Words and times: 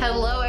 Hello 0.00 0.47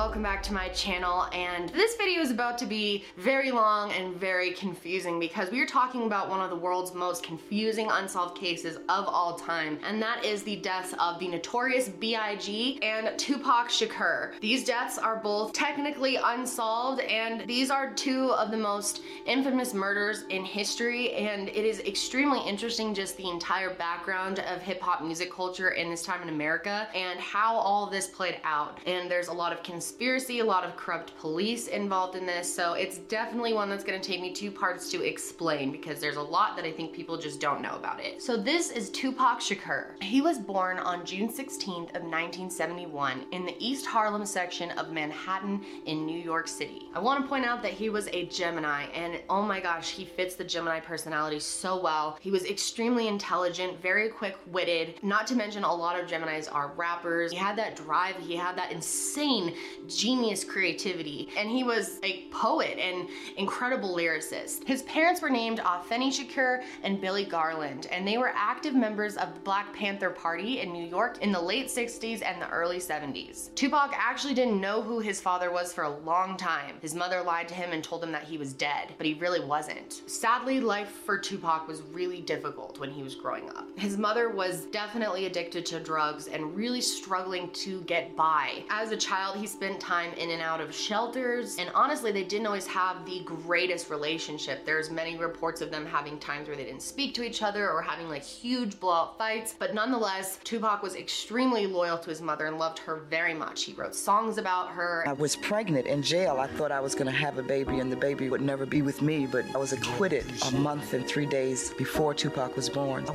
welcome 0.00 0.22
back 0.22 0.42
to 0.42 0.54
my 0.54 0.66
channel 0.70 1.26
and 1.34 1.68
this 1.68 1.94
video 1.96 2.22
is 2.22 2.30
about 2.30 2.56
to 2.56 2.64
be 2.64 3.04
very 3.18 3.50
long 3.50 3.92
and 3.92 4.16
very 4.16 4.50
confusing 4.52 5.20
because 5.20 5.50
we 5.50 5.60
are 5.60 5.66
talking 5.66 6.06
about 6.06 6.30
one 6.30 6.40
of 6.40 6.48
the 6.48 6.56
world's 6.56 6.94
most 6.94 7.22
confusing 7.22 7.86
unsolved 7.92 8.34
cases 8.34 8.76
of 8.88 9.04
all 9.06 9.34
time 9.34 9.78
and 9.86 10.00
that 10.00 10.24
is 10.24 10.42
the 10.42 10.56
deaths 10.56 10.94
of 10.98 11.18
the 11.18 11.28
notorious 11.28 11.90
B.I.G. 11.90 12.80
and 12.82 13.18
Tupac 13.18 13.68
Shakur. 13.68 14.40
These 14.40 14.64
deaths 14.64 14.96
are 14.96 15.16
both 15.16 15.52
technically 15.52 16.16
unsolved 16.16 17.02
and 17.02 17.46
these 17.46 17.70
are 17.70 17.92
two 17.92 18.30
of 18.30 18.50
the 18.50 18.56
most 18.56 19.02
infamous 19.26 19.74
murders 19.74 20.24
in 20.30 20.46
history 20.46 21.12
and 21.12 21.50
it 21.50 21.66
is 21.66 21.80
extremely 21.80 22.40
interesting 22.48 22.94
just 22.94 23.18
the 23.18 23.28
entire 23.28 23.74
background 23.74 24.38
of 24.38 24.62
hip 24.62 24.80
hop 24.80 25.02
music 25.02 25.30
culture 25.30 25.72
in 25.72 25.90
this 25.90 26.02
time 26.02 26.22
in 26.22 26.30
America 26.30 26.88
and 26.94 27.20
how 27.20 27.54
all 27.56 27.86
this 27.86 28.06
played 28.06 28.40
out. 28.44 28.78
And 28.86 29.10
there's 29.10 29.28
a 29.28 29.34
lot 29.34 29.52
of 29.52 29.62
conspiracy, 29.90 30.38
a 30.38 30.44
lot 30.44 30.62
of 30.62 30.76
corrupt 30.76 31.18
police 31.18 31.66
involved 31.66 32.14
in 32.14 32.24
this. 32.24 32.54
So 32.54 32.74
it's 32.74 32.98
definitely 32.98 33.54
one 33.54 33.68
that's 33.68 33.82
gonna 33.82 33.98
take 33.98 34.20
me 34.20 34.32
two 34.32 34.52
parts 34.52 34.88
to 34.92 35.02
explain 35.02 35.72
because 35.72 35.98
there's 35.98 36.16
a 36.16 36.22
lot 36.22 36.54
that 36.54 36.64
I 36.64 36.70
think 36.70 36.92
people 36.92 37.18
just 37.18 37.40
don't 37.40 37.60
know 37.60 37.74
about 37.74 37.98
it. 37.98 38.22
So 38.22 38.36
this 38.36 38.70
is 38.70 38.88
Tupac 38.90 39.40
Shakur. 39.40 40.00
He 40.00 40.20
was 40.20 40.38
born 40.38 40.78
on 40.78 41.04
June 41.04 41.28
16th 41.28 41.88
of 41.96 42.04
1971 42.04 43.26
in 43.32 43.44
the 43.44 43.56
East 43.58 43.84
Harlem 43.84 44.24
section 44.24 44.70
of 44.78 44.92
Manhattan 44.92 45.60
in 45.86 46.06
New 46.06 46.18
York 46.18 46.46
City. 46.46 46.88
I 46.94 47.00
wanna 47.00 47.26
point 47.26 47.44
out 47.44 47.60
that 47.62 47.72
he 47.72 47.90
was 47.90 48.06
a 48.12 48.26
Gemini 48.26 48.84
and 48.94 49.20
oh 49.28 49.42
my 49.42 49.58
gosh, 49.58 49.90
he 49.90 50.04
fits 50.04 50.36
the 50.36 50.44
Gemini 50.44 50.78
personality 50.78 51.40
so 51.40 51.80
well. 51.80 52.16
He 52.20 52.30
was 52.30 52.44
extremely 52.44 53.08
intelligent, 53.08 53.82
very 53.82 54.08
quick-witted, 54.08 55.02
not 55.02 55.26
to 55.26 55.34
mention 55.34 55.64
a 55.64 55.74
lot 55.74 55.98
of 55.98 56.08
Geminis 56.08 56.52
are 56.54 56.68
rappers. 56.76 57.32
He 57.32 57.36
had 57.36 57.58
that 57.58 57.74
drive, 57.74 58.14
he 58.20 58.36
had 58.36 58.56
that 58.56 58.70
insane 58.70 59.56
genius 59.88 60.44
creativity. 60.44 61.28
And 61.36 61.50
he 61.50 61.64
was 61.64 61.98
a 62.02 62.24
poet 62.30 62.78
and 62.78 63.08
incredible 63.36 63.94
lyricist. 63.94 64.64
His 64.64 64.82
parents 64.82 65.20
were 65.20 65.30
named 65.30 65.58
Afeni 65.58 66.08
Shakur 66.08 66.62
and 66.82 67.00
Billy 67.00 67.24
Garland, 67.24 67.86
and 67.90 68.06
they 68.06 68.18
were 68.18 68.32
active 68.34 68.74
members 68.74 69.16
of 69.16 69.34
the 69.34 69.40
Black 69.40 69.72
Panther 69.74 70.10
Party 70.10 70.60
in 70.60 70.72
New 70.72 70.86
York 70.86 71.18
in 71.22 71.32
the 71.32 71.40
late 71.40 71.68
60s 71.68 72.22
and 72.24 72.40
the 72.40 72.48
early 72.50 72.78
70s. 72.78 73.54
Tupac 73.54 73.92
actually 73.96 74.34
didn't 74.34 74.60
know 74.60 74.82
who 74.82 75.00
his 75.00 75.20
father 75.20 75.50
was 75.50 75.72
for 75.72 75.84
a 75.84 75.98
long 76.00 76.36
time. 76.36 76.76
His 76.80 76.94
mother 76.94 77.22
lied 77.22 77.48
to 77.48 77.54
him 77.54 77.72
and 77.72 77.82
told 77.82 78.02
him 78.02 78.12
that 78.12 78.24
he 78.24 78.38
was 78.38 78.52
dead, 78.52 78.94
but 78.96 79.06
he 79.06 79.14
really 79.14 79.44
wasn't. 79.44 80.02
Sadly, 80.06 80.60
life 80.60 80.90
for 81.04 81.18
Tupac 81.18 81.68
was 81.68 81.82
really 81.92 82.20
difficult 82.20 82.78
when 82.78 82.90
he 82.90 83.02
was 83.02 83.14
growing 83.14 83.48
up. 83.50 83.66
His 83.78 83.96
mother 83.96 84.30
was 84.30 84.66
definitely 84.66 85.26
addicted 85.26 85.66
to 85.66 85.80
drugs 85.80 86.28
and 86.28 86.54
really 86.56 86.80
struggling 86.80 87.50
to 87.50 87.80
get 87.82 88.16
by 88.16 88.64
as 88.70 88.92
a 88.92 88.96
child, 88.96 89.36
he 89.36 89.46
spent 89.46 89.69
time 89.78 90.12
in 90.14 90.30
and 90.30 90.42
out 90.42 90.60
of 90.60 90.74
shelters, 90.74 91.56
and 91.58 91.70
honestly, 91.74 92.12
they 92.12 92.24
didn't 92.24 92.46
always 92.46 92.66
have 92.66 93.04
the 93.06 93.22
greatest 93.24 93.90
relationship. 93.90 94.64
There's 94.64 94.90
many 94.90 95.16
reports 95.16 95.60
of 95.60 95.70
them 95.70 95.86
having 95.86 96.18
times 96.18 96.48
where 96.48 96.56
they 96.56 96.64
didn't 96.64 96.82
speak 96.82 97.14
to 97.14 97.22
each 97.22 97.42
other 97.42 97.70
or 97.70 97.82
having 97.82 98.08
like 98.08 98.24
huge 98.24 98.78
blowout 98.80 99.18
fights, 99.18 99.54
but 99.58 99.74
nonetheless, 99.74 100.38
Tupac 100.44 100.82
was 100.82 100.94
extremely 100.94 101.66
loyal 101.66 101.98
to 101.98 102.10
his 102.10 102.20
mother 102.20 102.46
and 102.46 102.58
loved 102.58 102.78
her 102.80 102.96
very 103.10 103.34
much. 103.34 103.64
He 103.64 103.72
wrote 103.72 103.94
songs 103.94 104.38
about 104.38 104.70
her. 104.70 105.04
I 105.06 105.12
was 105.12 105.36
pregnant 105.36 105.86
in 105.86 106.02
jail. 106.02 106.38
I 106.38 106.46
thought 106.46 106.72
I 106.72 106.80
was 106.80 106.94
gonna 106.94 107.10
have 107.10 107.38
a 107.38 107.42
baby 107.42 107.78
and 107.78 107.90
the 107.90 107.96
baby 107.96 108.28
would 108.28 108.40
never 108.40 108.66
be 108.66 108.82
with 108.82 109.02
me, 109.02 109.26
but 109.26 109.44
I 109.54 109.58
was 109.58 109.72
acquitted 109.72 110.24
a 110.46 110.50
month 110.52 110.92
and 110.94 111.06
three 111.06 111.26
days 111.26 111.72
before 111.74 112.14
Tupac 112.14 112.56
was 112.56 112.68
born. 112.68 113.06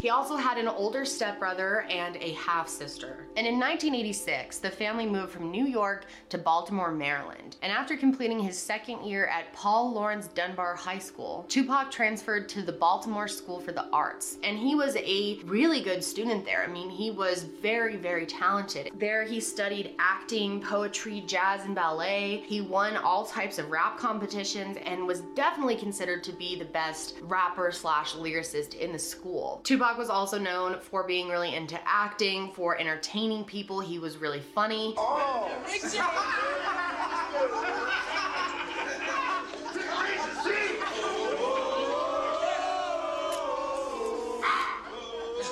He 0.00 0.10
also 0.10 0.36
had 0.36 0.58
an 0.58 0.68
older 0.68 1.04
stepbrother 1.04 1.82
and 1.90 2.16
a 2.16 2.32
half 2.32 2.68
sister. 2.68 3.26
And 3.36 3.46
in 3.46 3.55
1986, 3.58 4.58
the 4.58 4.70
family 4.70 5.06
moved 5.06 5.32
from 5.32 5.50
New 5.50 5.66
York 5.66 6.06
to 6.28 6.38
Baltimore, 6.38 6.90
Maryland. 6.90 7.56
And 7.62 7.72
after 7.72 7.96
completing 7.96 8.38
his 8.38 8.58
second 8.58 9.04
year 9.04 9.26
at 9.26 9.52
Paul 9.52 9.92
Laurence 9.92 10.28
Dunbar 10.28 10.74
High 10.74 10.98
School, 10.98 11.44
Tupac 11.48 11.90
transferred 11.90 12.48
to 12.50 12.62
the 12.62 12.72
Baltimore 12.72 13.28
School 13.28 13.60
for 13.60 13.72
the 13.72 13.88
Arts. 13.90 14.38
And 14.44 14.58
he 14.58 14.74
was 14.74 14.96
a 14.96 15.38
really 15.44 15.80
good 15.80 16.04
student 16.04 16.44
there. 16.44 16.62
I 16.62 16.66
mean, 16.66 16.90
he 16.90 17.10
was 17.10 17.44
very, 17.44 17.96
very 17.96 18.26
talented. 18.26 18.90
There 18.98 19.24
he 19.24 19.40
studied 19.40 19.94
acting, 19.98 20.60
poetry, 20.60 21.24
jazz, 21.26 21.64
and 21.64 21.74
ballet. 21.74 22.44
He 22.46 22.60
won 22.60 22.96
all 22.96 23.24
types 23.24 23.58
of 23.58 23.70
rap 23.70 23.98
competitions 23.98 24.76
and 24.84 25.06
was 25.06 25.22
definitely 25.34 25.76
considered 25.76 26.22
to 26.24 26.32
be 26.32 26.58
the 26.58 26.64
best 26.66 27.14
rapper 27.22 27.72
slash 27.72 28.14
lyricist 28.14 28.74
in 28.74 28.92
the 28.92 28.98
school. 28.98 29.60
Tupac 29.64 29.96
was 29.96 30.10
also 30.10 30.38
known 30.38 30.78
for 30.80 31.04
being 31.04 31.28
really 31.28 31.54
into 31.54 31.78
acting, 31.86 32.52
for 32.52 32.78
entertaining 32.78 33.44
people. 33.46 33.80
He 33.80 33.98
was 33.98 34.16
really 34.16 34.40
funny. 34.40 34.94
Oh. 34.96 35.50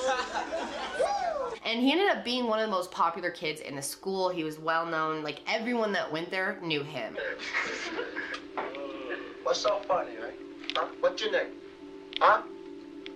and 1.64 1.80
he 1.80 1.92
ended 1.92 2.08
up 2.08 2.24
being 2.24 2.46
one 2.46 2.58
of 2.58 2.66
the 2.66 2.70
most 2.70 2.90
popular 2.90 3.30
kids 3.30 3.60
in 3.60 3.76
the 3.76 3.82
school. 3.82 4.28
He 4.28 4.44
was 4.44 4.58
well 4.58 4.86
known. 4.86 5.22
Like 5.22 5.40
everyone 5.46 5.92
that 5.92 6.10
went 6.10 6.30
there 6.30 6.58
knew 6.62 6.82
him. 6.82 7.16
What's 9.42 9.60
so 9.60 9.80
funny, 9.86 10.12
right? 10.16 10.34
Huh? 10.74 10.86
What's 11.00 11.22
your 11.22 11.32
name? 11.32 11.52
Huh? 12.18 12.42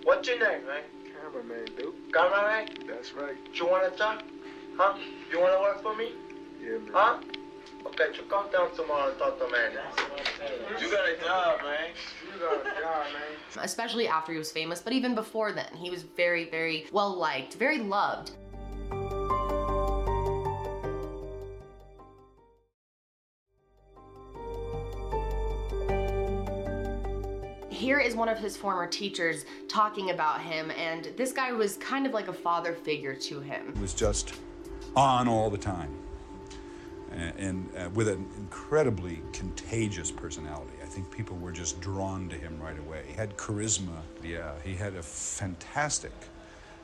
What's 0.03 0.27
your 0.27 0.39
name, 0.39 0.65
right? 0.67 0.83
Cameraman, 1.21 1.65
dude. 1.77 1.93
Cameraman? 2.13 2.69
That's 2.87 3.13
right. 3.13 3.35
You 3.53 3.67
wanna 3.67 3.89
talk? 3.91 4.23
Huh? 4.79 4.97
You 5.29 5.41
wanna 5.41 5.59
work 5.59 5.83
for 5.83 5.93
me? 5.93 6.13
Yeah, 6.63 6.77
man. 6.77 6.91
Huh? 6.93 7.17
Okay, 7.87 8.15
you 8.15 8.23
come 8.29 8.49
down 8.49 8.73
tomorrow 8.73 9.09
and 9.09 9.19
talk 9.19 9.37
to 9.37 9.51
man. 9.51 9.73
You 10.79 10.89
got 10.89 11.09
a 11.09 11.17
job, 11.21 11.59
man. 11.63 11.89
You 12.23 12.39
got 12.39 12.61
a 12.61 12.79
job, 12.79 13.05
man. 13.11 13.63
Especially 13.65 14.07
after 14.07 14.31
he 14.31 14.37
was 14.37 14.53
famous, 14.53 14.81
but 14.81 14.93
even 14.93 15.15
before 15.15 15.51
then, 15.51 15.67
he 15.75 15.89
was 15.89 16.03
very, 16.03 16.49
very 16.49 16.85
well 16.93 17.13
liked, 17.13 17.55
very 17.55 17.79
loved. 17.79 18.31
here 27.69 27.99
is 27.99 28.13
one 28.13 28.27
of 28.27 28.37
his 28.37 28.57
former 28.57 28.85
teachers 28.85 29.45
talking 29.69 30.09
about 30.09 30.41
him, 30.41 30.69
and 30.71 31.13
this 31.15 31.31
guy 31.31 31.53
was 31.53 31.77
kind 31.77 32.05
of 32.05 32.13
like 32.13 32.27
a 32.27 32.33
father 32.33 32.73
figure 32.73 33.15
to 33.15 33.39
him. 33.39 33.73
He 33.73 33.81
was 33.81 33.93
just 33.93 34.33
on 34.95 35.27
all 35.27 35.49
the 35.49 35.57
time, 35.57 35.93
and, 37.11 37.33
and 37.37 37.69
uh, 37.77 37.89
with 37.89 38.07
an 38.07 38.27
incredibly 38.37 39.21
contagious 39.33 40.11
personality. 40.11 40.73
I 40.81 40.85
think 40.85 41.11
people 41.11 41.37
were 41.37 41.51
just 41.51 41.79
drawn 41.81 42.29
to 42.29 42.35
him 42.35 42.59
right 42.59 42.77
away. 42.79 43.03
He 43.07 43.13
had 43.13 43.37
charisma. 43.37 44.01
Yeah, 44.23 44.53
he 44.63 44.75
had 44.75 44.95
a 44.95 45.03
fantastic 45.03 46.11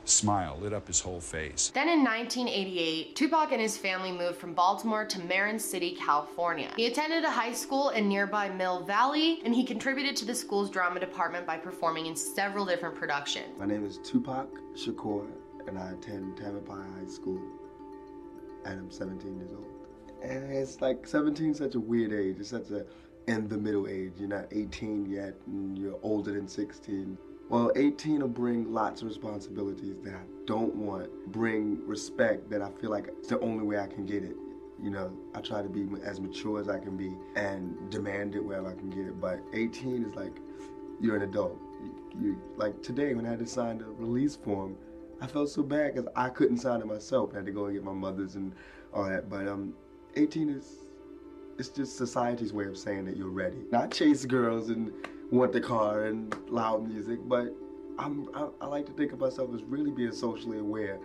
smile 0.08 0.56
lit 0.60 0.72
up 0.72 0.86
his 0.86 1.00
whole 1.00 1.20
face. 1.20 1.70
Then 1.74 1.88
in 1.88 2.04
1988, 2.04 3.16
Tupac 3.16 3.52
and 3.52 3.60
his 3.60 3.76
family 3.76 4.12
moved 4.12 4.36
from 4.36 4.54
Baltimore 4.54 5.04
to 5.04 5.20
Marin 5.20 5.58
City, 5.58 5.96
California. 6.00 6.70
He 6.76 6.86
attended 6.86 7.24
a 7.24 7.30
high 7.30 7.52
school 7.52 7.90
in 7.90 8.08
nearby 8.08 8.48
Mill 8.48 8.84
Valley, 8.84 9.40
and 9.44 9.54
he 9.54 9.64
contributed 9.64 10.16
to 10.16 10.24
the 10.24 10.34
school's 10.34 10.70
drama 10.70 11.00
department 11.00 11.46
by 11.46 11.58
performing 11.58 12.06
in 12.06 12.16
several 12.16 12.64
different 12.64 12.94
productions. 12.94 13.58
My 13.58 13.66
name 13.66 13.84
is 13.84 13.98
Tupac 13.98 14.48
Shakur, 14.74 15.26
and 15.66 15.78
I 15.78 15.90
attend 15.90 16.36
Tamalpais 16.36 16.98
High 16.98 17.10
School, 17.10 17.42
and 18.66 18.80
I'm 18.80 18.90
17 18.90 19.36
years 19.36 19.50
old. 19.52 19.66
And 20.22 20.52
it's 20.52 20.80
like 20.80 21.06
17 21.06 21.50
is 21.50 21.58
such 21.58 21.74
a 21.74 21.80
weird 21.80 22.12
age. 22.12 22.36
It's 22.40 22.50
such 22.50 22.70
a 22.70 22.84
in 23.26 23.48
the 23.48 23.56
middle 23.56 23.86
age. 23.86 24.12
You're 24.18 24.28
not 24.28 24.46
18 24.52 25.06
yet, 25.06 25.34
and 25.46 25.76
you're 25.78 25.98
older 26.02 26.32
than 26.32 26.48
16. 26.48 27.18
Well, 27.48 27.70
18 27.76 28.20
will 28.20 28.28
bring 28.28 28.72
lots 28.72 29.02
of 29.02 29.08
responsibilities 29.08 29.96
that 30.02 30.14
I 30.14 30.22
don't 30.46 30.74
want, 30.74 31.10
bring 31.28 31.86
respect 31.86 32.50
that 32.50 32.60
I 32.60 32.70
feel 32.80 32.90
like 32.90 33.06
it's 33.06 33.28
the 33.28 33.38
only 33.40 33.64
way 33.64 33.78
I 33.78 33.86
can 33.86 34.04
get 34.04 34.24
it. 34.24 34.36
You 34.82 34.90
know, 34.90 35.12
I 35.34 35.40
try 35.40 35.62
to 35.62 35.68
be 35.68 35.86
as 36.04 36.20
mature 36.20 36.60
as 36.60 36.68
I 36.68 36.78
can 36.78 36.96
be 36.96 37.16
and 37.36 37.90
demand 37.90 38.34
it 38.34 38.44
wherever 38.44 38.68
I 38.68 38.74
can 38.74 38.90
get 38.90 39.06
it. 39.06 39.20
But 39.20 39.40
18 39.54 40.04
is 40.04 40.14
like, 40.14 40.36
you're 41.00 41.16
an 41.16 41.22
adult. 41.22 41.56
You, 41.82 41.94
you 42.20 42.42
like 42.56 42.82
today 42.82 43.14
when 43.14 43.26
I 43.26 43.30
had 43.30 43.38
to 43.38 43.46
sign 43.46 43.78
the 43.78 43.86
release 43.86 44.34
form, 44.36 44.76
I 45.20 45.26
felt 45.26 45.48
so 45.48 45.62
bad 45.62 45.94
because 45.94 46.10
I 46.14 46.28
couldn't 46.28 46.58
sign 46.58 46.80
it 46.80 46.86
myself. 46.86 47.30
I 47.32 47.36
had 47.36 47.46
to 47.46 47.52
go 47.52 47.66
and 47.66 47.74
get 47.74 47.84
my 47.84 47.92
mother's 47.92 48.34
and 48.34 48.52
all 48.92 49.04
that. 49.04 49.28
But 49.30 49.48
um, 49.48 49.74
18 50.16 50.50
is, 50.50 50.86
it's 51.58 51.68
just 51.68 51.96
society's 51.96 52.52
way 52.52 52.66
of 52.66 52.76
saying 52.76 53.06
that 53.06 53.16
you're 53.16 53.30
ready. 53.30 53.64
Not 53.70 53.90
chase 53.90 54.24
girls 54.24 54.68
and 54.68 54.92
want 55.30 55.52
the 55.52 55.60
car 55.60 56.04
and 56.04 56.34
loud 56.48 56.86
music, 56.86 57.18
but 57.26 57.54
I'm, 57.98 58.28
I, 58.34 58.48
I 58.60 58.66
like 58.66 58.86
to 58.86 58.92
think 58.92 59.12
of 59.12 59.20
myself 59.20 59.54
as 59.54 59.62
really 59.62 59.90
being 59.90 60.12
socially 60.12 60.58
aware 60.58 60.98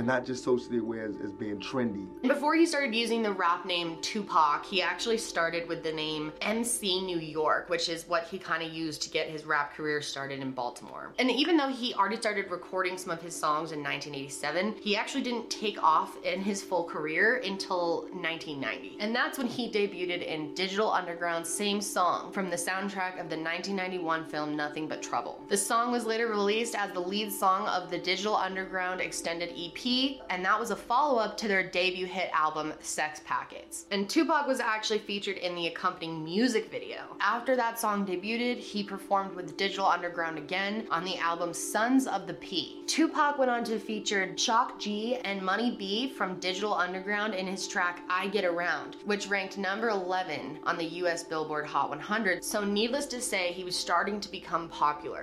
and 0.00 0.06
not 0.06 0.24
just 0.24 0.42
socially 0.42 0.78
aware 0.78 1.04
as, 1.04 1.16
as 1.22 1.30
being 1.30 1.60
trendy. 1.60 2.06
Before 2.22 2.54
he 2.54 2.64
started 2.64 2.94
using 2.94 3.22
the 3.22 3.32
rap 3.32 3.66
name 3.66 3.98
Tupac, 4.00 4.64
he 4.64 4.80
actually 4.80 5.18
started 5.18 5.68
with 5.68 5.82
the 5.82 5.92
name 5.92 6.32
MC 6.40 7.04
New 7.04 7.18
York, 7.18 7.68
which 7.68 7.90
is 7.90 8.08
what 8.08 8.24
he 8.24 8.38
kind 8.38 8.62
of 8.62 8.72
used 8.72 9.02
to 9.02 9.10
get 9.10 9.28
his 9.28 9.44
rap 9.44 9.74
career 9.74 10.00
started 10.00 10.40
in 10.40 10.52
Baltimore. 10.52 11.12
And 11.18 11.30
even 11.30 11.58
though 11.58 11.68
he 11.68 11.92
already 11.92 12.16
started 12.16 12.50
recording 12.50 12.96
some 12.96 13.10
of 13.10 13.20
his 13.20 13.36
songs 13.36 13.72
in 13.72 13.82
1987, 13.82 14.76
he 14.80 14.96
actually 14.96 15.22
didn't 15.22 15.50
take 15.50 15.82
off 15.82 16.16
in 16.24 16.40
his 16.40 16.62
full 16.62 16.84
career 16.84 17.42
until 17.44 18.04
1990. 18.12 18.96
And 19.00 19.14
that's 19.14 19.36
when 19.36 19.48
he 19.48 19.70
debuted 19.70 20.24
in 20.26 20.54
Digital 20.54 20.90
Underground's 20.90 21.50
same 21.50 21.82
song 21.82 22.32
from 22.32 22.48
the 22.48 22.56
soundtrack 22.56 23.20
of 23.20 23.28
the 23.28 23.36
1991 23.36 24.24
film 24.30 24.56
Nothing 24.56 24.88
But 24.88 25.02
Trouble. 25.02 25.44
The 25.48 25.58
song 25.58 25.92
was 25.92 26.06
later 26.06 26.28
released 26.28 26.74
as 26.74 26.90
the 26.92 27.00
lead 27.00 27.30
song 27.30 27.66
of 27.68 27.90
the 27.90 27.98
Digital 27.98 28.34
Underground 28.34 29.02
extended 29.02 29.50
EP, 29.50 29.89
and 30.30 30.44
that 30.44 30.58
was 30.58 30.70
a 30.70 30.76
follow 30.76 31.18
up 31.18 31.36
to 31.38 31.48
their 31.48 31.68
debut 31.68 32.06
hit 32.06 32.30
album 32.32 32.72
Sex 32.80 33.20
Packets. 33.24 33.86
And 33.90 34.08
Tupac 34.08 34.46
was 34.46 34.60
actually 34.60 35.00
featured 35.00 35.36
in 35.38 35.54
the 35.54 35.66
accompanying 35.66 36.22
music 36.22 36.70
video. 36.70 37.16
After 37.20 37.56
that 37.56 37.78
song 37.78 38.06
debuted, 38.06 38.58
he 38.58 38.84
performed 38.84 39.34
with 39.34 39.56
Digital 39.56 39.86
Underground 39.86 40.38
again 40.38 40.86
on 40.90 41.04
the 41.04 41.18
album 41.18 41.52
Sons 41.52 42.06
of 42.06 42.26
the 42.26 42.34
P. 42.34 42.84
Tupac 42.86 43.38
went 43.38 43.50
on 43.50 43.64
to 43.64 43.78
feature 43.78 44.36
Shock 44.36 44.78
G 44.78 45.16
and 45.24 45.42
Money 45.42 45.74
B 45.76 46.08
from 46.10 46.38
Digital 46.38 46.74
Underground 46.74 47.34
in 47.34 47.46
his 47.46 47.66
track 47.66 48.02
I 48.08 48.28
Get 48.28 48.44
Around, 48.44 48.96
which 49.04 49.28
ranked 49.28 49.58
number 49.58 49.88
11 49.88 50.60
on 50.64 50.76
the 50.78 50.84
US 51.02 51.24
Billboard 51.24 51.66
Hot 51.66 51.90
100. 51.90 52.44
So, 52.44 52.64
needless 52.64 53.06
to 53.06 53.20
say, 53.20 53.52
he 53.52 53.64
was 53.64 53.76
starting 53.76 54.20
to 54.20 54.30
become 54.30 54.68
popular. 54.68 55.20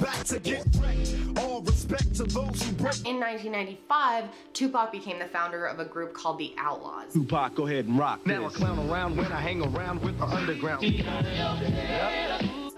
Back 0.00 0.24
to 0.24 0.38
get 0.38 0.66
wrecked. 0.78 1.14
All 1.38 1.62
respect 1.62 2.14
to 2.16 2.24
those 2.24 2.62
who 2.62 2.72
break. 2.72 3.06
In 3.06 3.20
1995, 3.20 4.24
Tupac 4.52 4.92
became 4.92 5.18
the 5.18 5.26
founder 5.26 5.66
of 5.66 5.78
a 5.78 5.84
group 5.84 6.14
called 6.14 6.38
the 6.38 6.54
Outlawz. 6.58 7.12
Tupac, 7.12 7.54
go 7.54 7.66
ahead 7.66 7.86
and 7.86 7.98
rock. 7.98 8.26
Now 8.26 8.46
I 8.46 8.48
clown 8.50 8.78
around 8.90 9.16
when 9.16 9.32
I 9.32 9.40
hang 9.40 9.62
around 9.62 10.02
with 10.02 10.18
the 10.18 10.26
underground. 10.26 10.82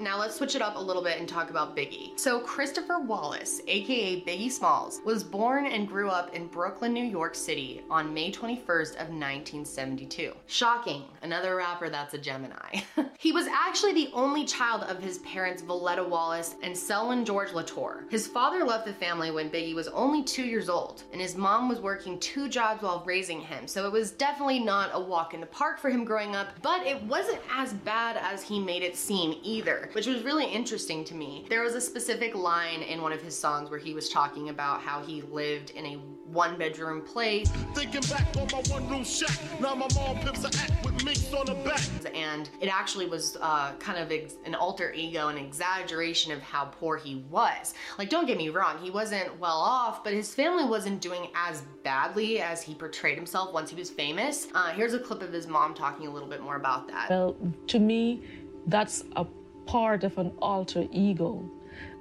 Now 0.04 0.18
let's 0.18 0.36
switch 0.36 0.54
it 0.54 0.60
up 0.60 0.76
a 0.76 0.78
little 0.78 1.02
bit 1.02 1.18
and 1.18 1.26
talk 1.26 1.48
about 1.48 1.74
Biggie. 1.74 2.20
So 2.20 2.38
Christopher 2.38 2.98
Wallace, 2.98 3.62
aka 3.66 4.20
Biggie 4.20 4.52
Smalls, 4.52 5.00
was 5.06 5.24
born 5.24 5.64
and 5.64 5.88
grew 5.88 6.10
up 6.10 6.34
in 6.34 6.46
Brooklyn, 6.46 6.92
New 6.92 7.06
York 7.06 7.34
City 7.34 7.80
on 7.88 8.12
May 8.12 8.30
21st 8.30 8.90
of 8.96 9.08
1972. 9.08 10.34
Shocking, 10.46 11.04
another 11.22 11.56
rapper 11.56 11.88
that's 11.88 12.12
a 12.12 12.18
Gemini. 12.18 12.82
he 13.18 13.32
was 13.32 13.46
actually 13.46 13.94
the 13.94 14.10
only 14.12 14.44
child 14.44 14.82
of 14.82 15.02
his 15.02 15.20
parents 15.20 15.62
Voletta 15.62 16.06
Wallace 16.06 16.56
and 16.62 16.76
Selwyn 16.76 17.24
George 17.24 17.54
Latour. 17.54 18.04
His 18.10 18.26
father 18.26 18.62
left 18.62 18.84
the 18.84 18.92
family 18.92 19.30
when 19.30 19.48
Biggie 19.48 19.74
was 19.74 19.88
only 19.88 20.22
two 20.22 20.44
years 20.44 20.68
old, 20.68 21.04
and 21.12 21.20
his 21.20 21.34
mom 21.34 21.66
was 21.66 21.80
working 21.80 22.20
two 22.20 22.50
jobs 22.50 22.82
while 22.82 23.02
raising 23.06 23.40
him, 23.40 23.66
so 23.66 23.86
it 23.86 23.92
was 23.92 24.10
definitely 24.10 24.58
not 24.58 24.90
a 24.92 25.00
walk 25.00 25.32
in 25.32 25.40
the 25.40 25.46
park 25.46 25.78
for 25.78 25.88
him 25.88 26.04
growing 26.04 26.36
up, 26.36 26.48
but 26.60 26.86
it 26.86 27.02
wasn't 27.04 27.40
as 27.50 27.72
bad 27.72 28.18
as 28.18 28.42
he 28.42 28.60
made 28.60 28.82
it 28.82 28.96
seem 28.96 29.40
either 29.42 29.88
which 29.94 30.06
was 30.06 30.22
really 30.22 30.46
interesting 30.46 31.04
to 31.04 31.14
me. 31.14 31.46
There 31.48 31.62
was 31.62 31.74
a 31.74 31.80
specific 31.80 32.34
line 32.34 32.82
in 32.82 33.00
one 33.00 33.12
of 33.12 33.22
his 33.22 33.38
songs 33.38 33.70
where 33.70 33.78
he 33.78 33.94
was 33.94 34.08
talking 34.08 34.48
about 34.48 34.80
how 34.80 35.02
he 35.02 35.22
lived 35.22 35.70
in 35.70 35.86
a 35.86 35.94
one 36.26 36.58
bedroom 36.58 37.02
place. 37.02 37.48
Thinking 37.74 38.00
back 38.10 38.26
on 38.36 38.48
my 38.50 38.62
one 38.74 38.88
room 38.88 39.04
shack. 39.04 39.38
Now 39.60 39.74
my 39.74 39.86
mom 39.94 40.18
pimps 40.18 40.44
a 40.44 40.48
act 40.58 40.84
with 40.84 41.04
minks 41.04 41.32
on 41.32 41.46
the 41.46 41.54
back. 41.54 41.80
And 42.12 42.50
it 42.60 42.66
actually 42.66 43.06
was 43.06 43.36
uh, 43.40 43.72
kind 43.78 43.98
of 43.98 44.10
ex- 44.10 44.34
an 44.44 44.54
alter 44.54 44.92
ego, 44.92 45.28
an 45.28 45.38
exaggeration 45.38 46.32
of 46.32 46.40
how 46.42 46.66
poor 46.66 46.96
he 46.96 47.24
was. 47.30 47.74
Like, 47.98 48.10
don't 48.10 48.26
get 48.26 48.36
me 48.36 48.48
wrong, 48.48 48.78
he 48.78 48.90
wasn't 48.90 49.38
well 49.38 49.58
off, 49.58 50.02
but 50.02 50.12
his 50.12 50.34
family 50.34 50.64
wasn't 50.64 51.00
doing 51.00 51.28
as 51.34 51.62
badly 51.84 52.40
as 52.40 52.62
he 52.62 52.74
portrayed 52.74 53.16
himself 53.16 53.52
once 53.52 53.70
he 53.70 53.76
was 53.76 53.90
famous. 53.90 54.48
Uh, 54.54 54.72
here's 54.72 54.94
a 54.94 54.98
clip 54.98 55.22
of 55.22 55.32
his 55.32 55.46
mom 55.46 55.74
talking 55.74 56.06
a 56.06 56.10
little 56.10 56.28
bit 56.28 56.42
more 56.42 56.56
about 56.56 56.88
that. 56.88 57.10
Well, 57.10 57.36
to 57.68 57.78
me, 57.78 58.22
that's 58.66 59.04
a 59.16 59.26
part 59.66 60.04
of 60.04 60.18
an 60.18 60.32
alter 60.40 60.86
ego. 60.92 61.48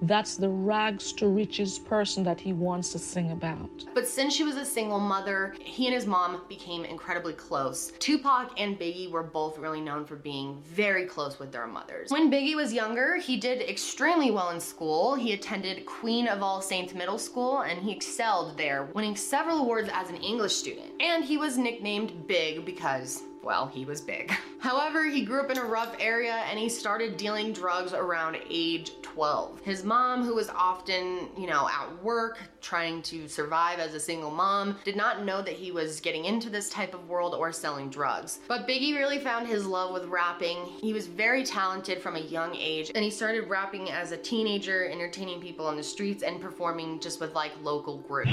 That's 0.01 0.35
the 0.35 0.49
rags 0.49 1.13
to 1.13 1.27
riches 1.27 1.79
person 1.79 2.23
that 2.23 2.39
he 2.39 2.53
wants 2.53 2.91
to 2.91 2.99
sing 2.99 3.31
about. 3.31 3.85
But 3.93 4.07
since 4.07 4.33
she 4.33 4.43
was 4.43 4.57
a 4.57 4.65
single 4.65 4.99
mother, 4.99 5.55
he 5.59 5.85
and 5.87 5.95
his 5.95 6.05
mom 6.05 6.41
became 6.49 6.83
incredibly 6.83 7.33
close. 7.33 7.91
Tupac 7.99 8.51
and 8.57 8.77
Biggie 8.77 9.09
were 9.09 9.23
both 9.23 9.57
really 9.57 9.81
known 9.81 10.05
for 10.05 10.15
being 10.15 10.61
very 10.63 11.05
close 11.05 11.39
with 11.39 11.51
their 11.51 11.67
mothers. 11.67 12.11
When 12.11 12.29
Biggie 12.29 12.55
was 12.55 12.73
younger, 12.73 13.15
he 13.15 13.37
did 13.37 13.61
extremely 13.61 14.29
well 14.29 14.49
in 14.49 14.59
school. 14.59 15.15
He 15.15 15.33
attended 15.33 15.85
Queen 15.85 16.27
of 16.27 16.43
All 16.43 16.61
Saints 16.61 16.93
Middle 16.93 17.17
School 17.17 17.61
and 17.61 17.79
he 17.79 17.91
excelled 17.91 18.57
there, 18.57 18.89
winning 18.93 19.15
several 19.15 19.59
awards 19.59 19.89
as 19.93 20.09
an 20.09 20.17
English 20.17 20.53
student. 20.53 20.91
And 21.01 21.23
he 21.23 21.37
was 21.37 21.57
nicknamed 21.57 22.27
Big 22.27 22.65
because 22.65 23.23
well, 23.43 23.67
he 23.67 23.85
was 23.85 24.01
big. 24.01 24.31
However, 24.59 25.05
he 25.05 25.25
grew 25.25 25.41
up 25.41 25.51
in 25.51 25.57
a 25.57 25.63
rough 25.63 25.93
area 25.99 26.35
and 26.49 26.57
he 26.57 26.69
started 26.69 27.17
dealing 27.17 27.51
drugs 27.51 27.93
around 27.93 28.37
age 28.49 28.93
12. 29.01 29.59
His 29.61 29.83
mom, 29.83 30.23
who 30.23 30.35
was 30.35 30.49
often, 30.49 31.27
you 31.37 31.47
know, 31.47 31.67
at 31.67 32.01
work 32.01 32.39
trying 32.61 33.01
to 33.03 33.27
survive 33.27 33.79
as 33.79 33.93
a 33.93 33.99
single 33.99 34.31
mom, 34.31 34.77
did 34.85 34.95
not 34.95 35.25
know 35.25 35.41
that 35.41 35.53
he 35.53 35.71
was 35.71 35.99
getting 35.99 36.25
into 36.25 36.49
this 36.49 36.69
type 36.69 36.93
of 36.93 37.09
world 37.09 37.35
or 37.35 37.51
selling 37.51 37.89
drugs. 37.89 38.39
But 38.47 38.65
Biggie 38.67 38.95
really 38.95 39.19
found 39.19 39.47
his 39.47 39.65
love 39.65 39.93
with 39.93 40.05
rapping. 40.05 40.63
He 40.81 40.93
was 40.93 41.07
very 41.07 41.43
talented 41.43 42.01
from 42.01 42.15
a 42.15 42.21
young 42.21 42.55
age 42.55 42.91
and 42.95 43.03
he 43.03 43.11
started 43.11 43.49
rapping 43.49 43.91
as 43.91 44.13
a 44.13 44.17
teenager, 44.17 44.87
entertaining 44.87 45.41
people 45.41 45.67
on 45.67 45.75
the 45.75 45.83
streets 45.83 46.23
and 46.23 46.39
performing 46.39 47.01
just 47.01 47.19
with 47.19 47.33
like 47.33 47.51
local 47.61 47.97
groups. 47.97 48.31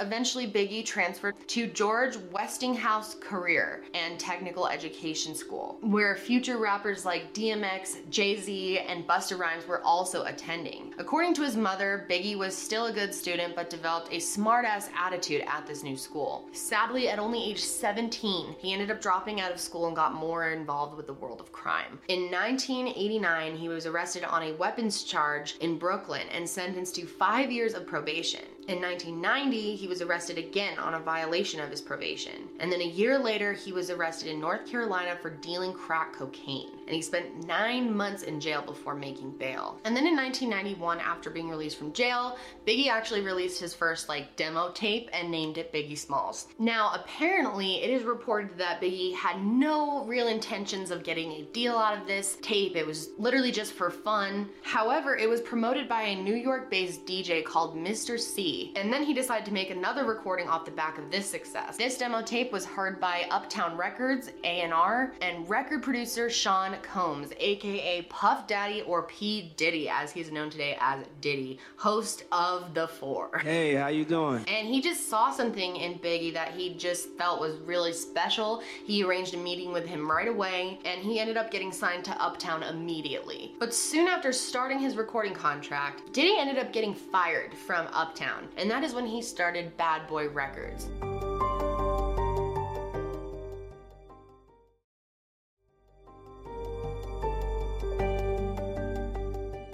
Eventually, 0.00 0.46
Biggie 0.46 0.84
transferred 0.84 1.34
to 1.48 1.66
George 1.66 2.16
Westinghouse 2.32 3.14
Career 3.14 3.82
and 3.94 4.18
Technical 4.18 4.68
Education 4.68 5.34
School, 5.34 5.78
where 5.80 6.14
future 6.14 6.58
rappers 6.58 7.04
like 7.04 7.32
DMX, 7.34 8.08
Jay 8.10 8.36
Z, 8.36 8.78
and 8.78 9.06
Busta 9.06 9.38
Rhymes 9.38 9.66
were 9.66 9.82
also 9.82 10.24
attending. 10.24 10.94
According 10.98 11.34
to 11.34 11.42
his 11.42 11.56
mother, 11.56 12.06
Biggie 12.08 12.38
was 12.38 12.56
still 12.56 12.86
a 12.86 12.92
good 12.92 13.14
student 13.14 13.56
but 13.56 13.70
developed 13.70 14.12
a 14.12 14.16
smartass 14.16 14.88
attitude 14.96 15.42
at 15.46 15.66
this 15.66 15.82
new 15.82 15.96
school. 15.96 16.48
Sadly, 16.52 17.08
at 17.08 17.18
only 17.18 17.42
age 17.42 17.60
17, 17.60 18.56
he 18.58 18.72
ended 18.72 18.90
up 18.90 19.00
dropping 19.00 19.40
out 19.40 19.52
of 19.52 19.60
school 19.60 19.86
and 19.86 19.96
got 19.96 20.14
more 20.14 20.50
involved 20.50 20.96
with 20.96 21.06
the 21.06 21.14
world 21.14 21.40
of 21.40 21.52
crime. 21.52 21.98
In 22.08 22.30
1989, 22.30 23.56
he 23.56 23.68
was 23.68 23.86
arrested 23.86 24.24
on 24.24 24.42
a 24.42 24.52
weapons 24.52 25.02
charge 25.02 25.56
in 25.60 25.78
Brooklyn 25.78 26.28
and 26.30 26.48
sentenced 26.48 26.94
to 26.96 27.06
five 27.06 27.50
years 27.50 27.74
of 27.74 27.86
probation. 27.86 28.44
In 28.68 28.82
1990, 28.82 29.76
he 29.76 29.86
was 29.86 30.02
arrested 30.02 30.36
again 30.36 30.78
on 30.78 30.92
a 30.92 31.00
violation 31.00 31.58
of 31.58 31.70
his 31.70 31.80
probation. 31.80 32.50
And 32.60 32.70
then 32.70 32.82
a 32.82 32.84
year 32.84 33.18
later, 33.18 33.54
he 33.54 33.72
was 33.72 33.88
arrested 33.88 34.28
in 34.28 34.40
North 34.40 34.66
Carolina 34.66 35.16
for 35.22 35.30
dealing 35.30 35.72
crack 35.72 36.12
cocaine. 36.12 36.77
And 36.88 36.96
he 36.96 37.02
spent 37.02 37.46
nine 37.46 37.94
months 37.94 38.22
in 38.22 38.40
jail 38.40 38.62
before 38.62 38.94
making 38.94 39.32
bail. 39.32 39.78
And 39.84 39.94
then 39.94 40.06
in 40.06 40.16
1991, 40.16 41.00
after 41.00 41.30
being 41.30 41.48
released 41.48 41.76
from 41.76 41.92
jail, 41.92 42.38
Biggie 42.66 42.88
actually 42.88 43.20
released 43.20 43.60
his 43.60 43.74
first 43.74 44.08
like 44.08 44.34
demo 44.36 44.70
tape 44.72 45.10
and 45.12 45.30
named 45.30 45.58
it 45.58 45.72
Biggie 45.72 45.98
Smalls. 45.98 46.48
Now, 46.58 46.92
apparently, 46.94 47.82
it 47.82 47.90
is 47.90 48.04
reported 48.04 48.56
that 48.58 48.80
Biggie 48.80 49.14
had 49.14 49.44
no 49.44 50.04
real 50.04 50.28
intentions 50.28 50.90
of 50.90 51.04
getting 51.04 51.32
a 51.32 51.42
deal 51.52 51.76
out 51.76 51.98
of 51.98 52.06
this 52.06 52.38
tape. 52.42 52.74
It 52.74 52.86
was 52.86 53.10
literally 53.18 53.52
just 53.52 53.74
for 53.74 53.90
fun. 53.90 54.48
However, 54.62 55.16
it 55.16 55.28
was 55.28 55.42
promoted 55.42 55.88
by 55.88 56.02
a 56.02 56.16
New 56.16 56.34
York 56.34 56.70
based 56.70 57.04
DJ 57.04 57.44
called 57.44 57.76
Mister 57.76 58.16
Cee 58.16 58.72
and 58.76 58.92
then 58.92 59.02
he 59.02 59.12
decided 59.12 59.44
to 59.46 59.52
make 59.52 59.70
another 59.70 60.04
recording 60.04 60.48
off 60.48 60.64
the 60.64 60.70
back 60.70 60.98
of 60.98 61.10
this 61.10 61.28
success. 61.28 61.76
This 61.76 61.98
demo 61.98 62.22
tape 62.22 62.52
was 62.52 62.64
heard 62.64 63.00
by 63.00 63.26
Uptown 63.30 63.76
Records, 63.76 64.30
A&R, 64.44 65.12
and 65.20 65.48
record 65.48 65.82
producer 65.82 66.30
Sean 66.30 66.76
Combs, 66.82 67.32
aka 67.38 68.02
Puff 68.02 68.46
Daddy 68.46 68.82
or 68.82 69.02
P. 69.04 69.52
Diddy, 69.56 69.88
as 69.88 70.12
he's 70.12 70.30
known 70.30 70.50
today 70.50 70.76
as 70.80 71.04
Diddy, 71.20 71.58
host 71.76 72.24
of 72.32 72.74
The 72.74 72.88
Four. 72.88 73.38
Hey, 73.38 73.74
how 73.74 73.88
you 73.88 74.04
doing? 74.04 74.44
And 74.48 74.68
he 74.68 74.80
just 74.80 75.08
saw 75.08 75.30
something 75.30 75.76
in 75.76 75.98
Biggie 75.98 76.32
that 76.34 76.52
he 76.52 76.74
just 76.74 77.10
felt 77.18 77.40
was 77.40 77.56
really 77.58 77.92
special. 77.92 78.62
He 78.84 79.04
arranged 79.04 79.34
a 79.34 79.38
meeting 79.38 79.72
with 79.72 79.86
him 79.86 80.10
right 80.10 80.28
away, 80.28 80.78
and 80.84 81.02
he 81.02 81.18
ended 81.18 81.36
up 81.36 81.50
getting 81.50 81.72
signed 81.72 82.04
to 82.04 82.22
Uptown 82.22 82.62
immediately. 82.62 83.54
But 83.58 83.74
soon 83.74 84.08
after 84.08 84.32
starting 84.32 84.78
his 84.78 84.96
recording 84.96 85.34
contract, 85.34 86.12
Diddy 86.12 86.36
ended 86.38 86.58
up 86.58 86.72
getting 86.72 86.94
fired 86.94 87.54
from 87.54 87.86
Uptown 87.92 88.48
and 88.56 88.70
that 88.70 88.84
is 88.84 88.94
when 88.94 89.06
he 89.06 89.22
started 89.22 89.76
Bad 89.76 90.06
Boy 90.06 90.28
Records. 90.28 90.88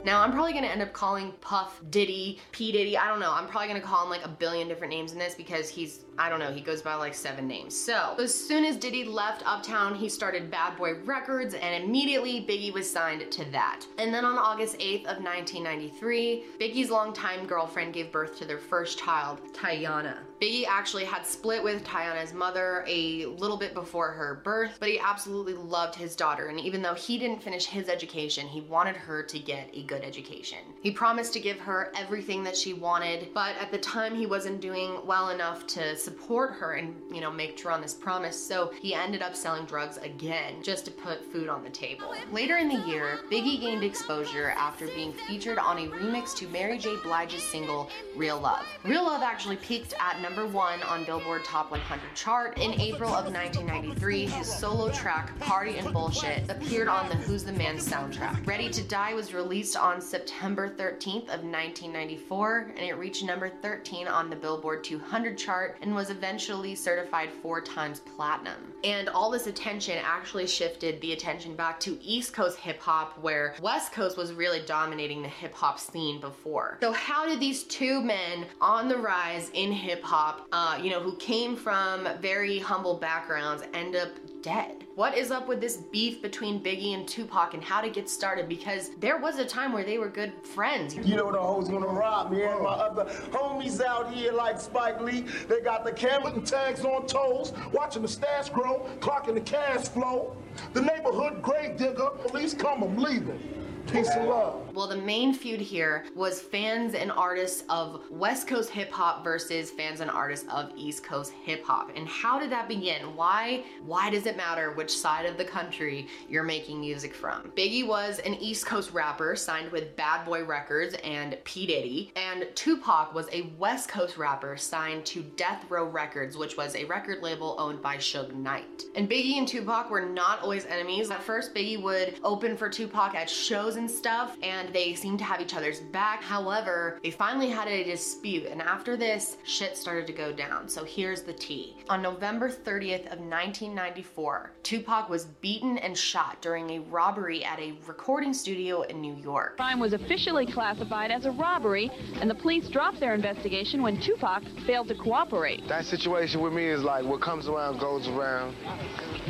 Now, 0.04 0.20
I'm 0.20 0.32
probably 0.32 0.52
gonna 0.52 0.66
end 0.66 0.82
up 0.82 0.92
calling 0.92 1.32
Puff 1.40 1.80
Diddy, 1.88 2.38
P 2.52 2.72
Diddy. 2.72 2.98
I 2.98 3.08
don't 3.08 3.20
know. 3.20 3.32
I'm 3.32 3.46
probably 3.46 3.68
gonna 3.68 3.80
call 3.80 4.04
him 4.04 4.10
like 4.10 4.24
a 4.24 4.28
billion 4.28 4.68
different 4.68 4.92
names 4.92 5.12
in 5.12 5.18
this 5.18 5.34
because 5.34 5.70
he's 5.70 6.04
I 6.18 6.28
don't 6.28 6.38
know, 6.38 6.52
he 6.52 6.60
goes 6.60 6.80
by 6.80 6.94
like 6.94 7.14
seven 7.14 7.48
names. 7.48 7.76
So, 7.76 8.14
as 8.18 8.32
soon 8.32 8.64
as 8.64 8.76
Diddy 8.76 9.04
left 9.04 9.42
Uptown, 9.44 9.94
he 9.94 10.08
started 10.08 10.50
Bad 10.50 10.76
Boy 10.76 10.94
Records, 11.04 11.54
and 11.54 11.84
immediately 11.84 12.40
Biggie 12.40 12.72
was 12.72 12.90
signed 12.90 13.30
to 13.32 13.44
that. 13.46 13.84
And 13.98 14.14
then 14.14 14.24
on 14.24 14.38
August 14.38 14.78
8th 14.78 15.06
of 15.06 15.22
1993, 15.22 16.44
Biggie's 16.60 16.90
longtime 16.90 17.46
girlfriend 17.46 17.94
gave 17.94 18.12
birth 18.12 18.38
to 18.38 18.44
their 18.44 18.58
first 18.58 18.98
child, 18.98 19.40
T'yanna. 19.52 20.18
Biggie 20.40 20.66
actually 20.68 21.04
had 21.04 21.26
split 21.26 21.62
with 21.62 21.84
T'yanna's 21.84 22.32
mother 22.32 22.84
a 22.86 23.26
little 23.26 23.56
bit 23.56 23.74
before 23.74 24.10
her 24.10 24.40
birth, 24.44 24.76
but 24.78 24.88
he 24.88 24.98
absolutely 24.98 25.54
loved 25.54 25.94
his 25.94 26.14
daughter, 26.14 26.48
and 26.48 26.60
even 26.60 26.82
though 26.82 26.94
he 26.94 27.18
didn't 27.18 27.42
finish 27.42 27.66
his 27.66 27.88
education, 27.88 28.46
he 28.46 28.60
wanted 28.60 28.96
her 28.96 29.22
to 29.22 29.38
get 29.38 29.68
a 29.72 29.82
good 29.82 29.93
education. 30.02 30.58
He 30.80 30.90
promised 30.90 31.32
to 31.34 31.40
give 31.40 31.58
her 31.60 31.92
everything 31.96 32.42
that 32.44 32.56
she 32.56 32.74
wanted, 32.74 33.28
but 33.34 33.56
at 33.60 33.70
the 33.70 33.78
time 33.78 34.14
he 34.14 34.26
wasn't 34.26 34.60
doing 34.60 34.98
well 35.06 35.30
enough 35.30 35.66
to 35.68 35.96
support 35.96 36.52
her 36.54 36.74
and, 36.74 36.94
you 37.12 37.20
know, 37.20 37.30
make 37.30 37.56
true 37.56 37.70
on 37.70 37.80
this 37.80 37.94
promise, 37.94 38.42
so 38.42 38.72
he 38.80 38.94
ended 38.94 39.22
up 39.22 39.36
selling 39.36 39.64
drugs 39.66 39.98
again 39.98 40.62
just 40.62 40.84
to 40.84 40.90
put 40.90 41.24
food 41.32 41.48
on 41.48 41.62
the 41.62 41.70
table. 41.70 42.14
Later 42.32 42.56
in 42.56 42.68
the 42.68 42.86
year, 42.86 43.20
Biggie 43.30 43.60
gained 43.60 43.84
exposure 43.84 44.50
after 44.50 44.86
being 44.88 45.12
featured 45.12 45.58
on 45.58 45.78
a 45.78 45.88
remix 45.88 46.34
to 46.36 46.48
Mary 46.48 46.78
J. 46.78 46.96
Blige's 47.02 47.42
single 47.42 47.90
Real 48.16 48.40
Love. 48.40 48.66
Real 48.84 49.04
Love 49.04 49.22
actually 49.22 49.56
peaked 49.56 49.94
at 50.00 50.20
number 50.20 50.46
one 50.46 50.82
on 50.82 51.04
Billboard 51.04 51.44
Top 51.44 51.70
100 51.70 52.14
chart. 52.14 52.58
In 52.58 52.80
April 52.80 53.10
of 53.10 53.32
1993, 53.32 54.26
his 54.26 54.52
solo 54.52 54.90
track 54.90 55.38
Party 55.40 55.76
and 55.76 55.92
Bullshit 55.92 56.48
appeared 56.50 56.88
on 56.88 57.08
the 57.08 57.16
Who's 57.16 57.44
the 57.44 57.52
Man 57.52 57.76
soundtrack. 57.76 58.46
Ready 58.46 58.68
to 58.70 58.82
Die 58.82 59.14
was 59.14 59.34
released 59.34 59.76
on 59.84 60.00
September 60.00 60.70
13th 60.70 61.24
of 61.24 61.44
1994 61.44 62.72
and 62.74 62.86
it 62.86 62.94
reached 62.94 63.22
number 63.22 63.50
13 63.50 64.08
on 64.08 64.30
the 64.30 64.34
Billboard 64.34 64.82
200 64.82 65.36
chart 65.36 65.76
and 65.82 65.94
was 65.94 66.08
eventually 66.08 66.74
certified 66.74 67.28
four 67.42 67.60
times 67.60 68.00
platinum. 68.00 68.72
And 68.82 69.10
all 69.10 69.30
this 69.30 69.46
attention 69.46 69.98
actually 70.02 70.46
shifted 70.46 71.02
the 71.02 71.12
attention 71.12 71.54
back 71.54 71.78
to 71.80 72.02
East 72.02 72.32
Coast 72.32 72.58
hip 72.58 72.80
hop, 72.80 73.18
where 73.20 73.54
West 73.60 73.92
Coast 73.92 74.16
was 74.16 74.32
really 74.32 74.62
dominating 74.66 75.20
the 75.20 75.28
hip 75.28 75.52
hop 75.52 75.78
scene 75.78 76.18
before. 76.18 76.78
So, 76.80 76.92
how 76.92 77.28
did 77.28 77.38
these 77.38 77.64
two 77.64 78.00
men 78.00 78.46
on 78.62 78.88
the 78.88 78.96
rise 78.96 79.50
in 79.52 79.70
hip 79.70 80.02
hop, 80.02 80.46
uh, 80.52 80.78
you 80.82 80.90
know, 80.90 81.00
who 81.00 81.14
came 81.16 81.56
from 81.56 82.08
very 82.20 82.58
humble 82.58 82.96
backgrounds, 82.96 83.62
end 83.74 83.96
up 83.96 84.08
dead? 84.44 84.84
What 84.94 85.16
is 85.16 85.30
up 85.30 85.48
with 85.48 85.60
this 85.62 85.78
beef 85.78 86.20
between 86.20 86.62
Biggie 86.62 86.92
and 86.92 87.08
Tupac 87.08 87.54
and 87.54 87.64
how 87.64 87.80
to 87.80 87.88
get 87.88 88.10
started? 88.10 88.46
Because 88.46 88.90
there 89.00 89.16
was 89.16 89.38
a 89.38 89.44
time 89.44 89.72
where 89.72 89.84
they 89.84 89.96
were 89.96 90.10
good 90.10 90.34
friends. 90.46 90.94
You 90.94 91.16
know 91.16 91.32
the 91.32 91.40
hoes 91.40 91.70
gonna 91.70 91.86
rob 91.86 92.30
me 92.30 92.42
and 92.42 92.62
my 92.62 92.68
other 92.68 93.06
homies 93.32 93.82
out 93.82 94.12
here 94.12 94.32
like 94.32 94.60
Spike 94.60 95.00
Lee. 95.00 95.22
They 95.48 95.62
got 95.62 95.82
the 95.82 95.92
camera 95.92 96.30
and 96.30 96.46
tags 96.46 96.84
on 96.84 97.06
toes, 97.06 97.54
watching 97.72 98.02
the 98.02 98.08
stash 98.08 98.50
grow, 98.50 98.86
clocking 99.00 99.34
the 99.34 99.40
cash 99.40 99.88
flow. 99.88 100.36
The 100.74 100.82
neighborhood 100.82 101.40
grave 101.40 101.78
digger, 101.78 102.10
police 102.26 102.52
come, 102.52 102.82
I'm 102.82 102.98
leaving. 102.98 103.63
Peace 103.86 104.08
and 104.10 104.28
love. 104.28 104.74
Well, 104.74 104.88
the 104.88 104.96
main 104.96 105.32
feud 105.32 105.60
here 105.60 106.04
was 106.16 106.40
fans 106.40 106.94
and 106.94 107.12
artists 107.12 107.62
of 107.68 108.02
West 108.10 108.48
Coast 108.48 108.70
hip 108.70 108.90
hop 108.90 109.22
versus 109.22 109.70
fans 109.70 110.00
and 110.00 110.10
artists 110.10 110.46
of 110.50 110.72
East 110.76 111.04
Coast 111.04 111.32
hip 111.44 111.64
hop. 111.64 111.92
And 111.94 112.08
how 112.08 112.40
did 112.40 112.50
that 112.50 112.66
begin? 112.66 113.14
Why 113.14 113.62
why 113.84 114.10
does 114.10 114.26
it 114.26 114.36
matter 114.36 114.72
which 114.72 114.90
side 114.90 115.26
of 115.26 115.36
the 115.36 115.44
country 115.44 116.08
you're 116.28 116.42
making 116.42 116.80
music 116.80 117.14
from? 117.14 117.52
Biggie 117.56 117.86
was 117.86 118.18
an 118.20 118.34
East 118.34 118.66
Coast 118.66 118.90
rapper 118.92 119.36
signed 119.36 119.70
with 119.70 119.94
Bad 119.94 120.24
Boy 120.24 120.44
Records 120.44 120.96
and 121.04 121.36
P 121.44 121.66
Diddy, 121.66 122.12
and 122.16 122.48
Tupac 122.56 123.14
was 123.14 123.28
a 123.32 123.52
West 123.58 123.88
Coast 123.88 124.16
rapper 124.16 124.56
signed 124.56 125.04
to 125.06 125.22
Death 125.36 125.66
Row 125.68 125.84
Records, 125.84 126.36
which 126.36 126.56
was 126.56 126.74
a 126.74 126.84
record 126.86 127.22
label 127.22 127.54
owned 127.58 127.80
by 127.80 127.96
Suge 127.98 128.34
Knight. 128.34 128.84
And 128.96 129.08
Biggie 129.08 129.38
and 129.38 129.46
Tupac 129.46 129.88
were 129.90 130.04
not 130.04 130.40
always 130.40 130.64
enemies. 130.66 131.10
At 131.10 131.22
first, 131.22 131.54
Biggie 131.54 131.80
would 131.80 132.18
open 132.24 132.56
for 132.56 132.68
Tupac 132.68 133.14
at 133.14 133.30
shows 133.30 133.73
and 133.76 133.90
stuff, 133.90 134.36
and 134.42 134.72
they 134.72 134.94
seemed 134.94 135.18
to 135.18 135.24
have 135.24 135.40
each 135.40 135.54
other's 135.54 135.80
back. 135.80 136.22
However, 136.22 136.98
they 137.02 137.10
finally 137.10 137.48
had 137.48 137.68
a 137.68 137.84
dispute, 137.84 138.46
and 138.46 138.60
after 138.62 138.96
this, 138.96 139.36
shit 139.44 139.76
started 139.76 140.06
to 140.06 140.12
go 140.12 140.32
down. 140.32 140.68
So 140.68 140.84
here's 140.84 141.22
the 141.22 141.32
tea. 141.32 141.76
On 141.88 142.02
November 142.02 142.48
30th 142.50 143.06
of 143.12 143.20
1994, 143.20 144.52
Tupac 144.62 145.08
was 145.08 145.26
beaten 145.40 145.78
and 145.78 145.96
shot 145.96 146.40
during 146.40 146.70
a 146.70 146.78
robbery 146.80 147.44
at 147.44 147.58
a 147.58 147.74
recording 147.86 148.32
studio 148.32 148.82
in 148.82 149.00
New 149.00 149.14
York. 149.16 149.56
Crime 149.56 149.80
was 149.80 149.92
officially 149.92 150.46
classified 150.46 151.10
as 151.10 151.26
a 151.26 151.30
robbery, 151.32 151.90
and 152.20 152.30
the 152.30 152.34
police 152.34 152.68
dropped 152.68 153.00
their 153.00 153.14
investigation 153.14 153.82
when 153.82 154.00
Tupac 154.00 154.42
failed 154.66 154.88
to 154.88 154.94
cooperate. 154.94 155.66
That 155.68 155.84
situation 155.84 156.40
with 156.40 156.52
me 156.52 156.66
is 156.66 156.82
like 156.82 157.04
what 157.04 157.20
comes 157.20 157.48
around 157.48 157.78
goes 157.78 158.08
around. 158.08 158.56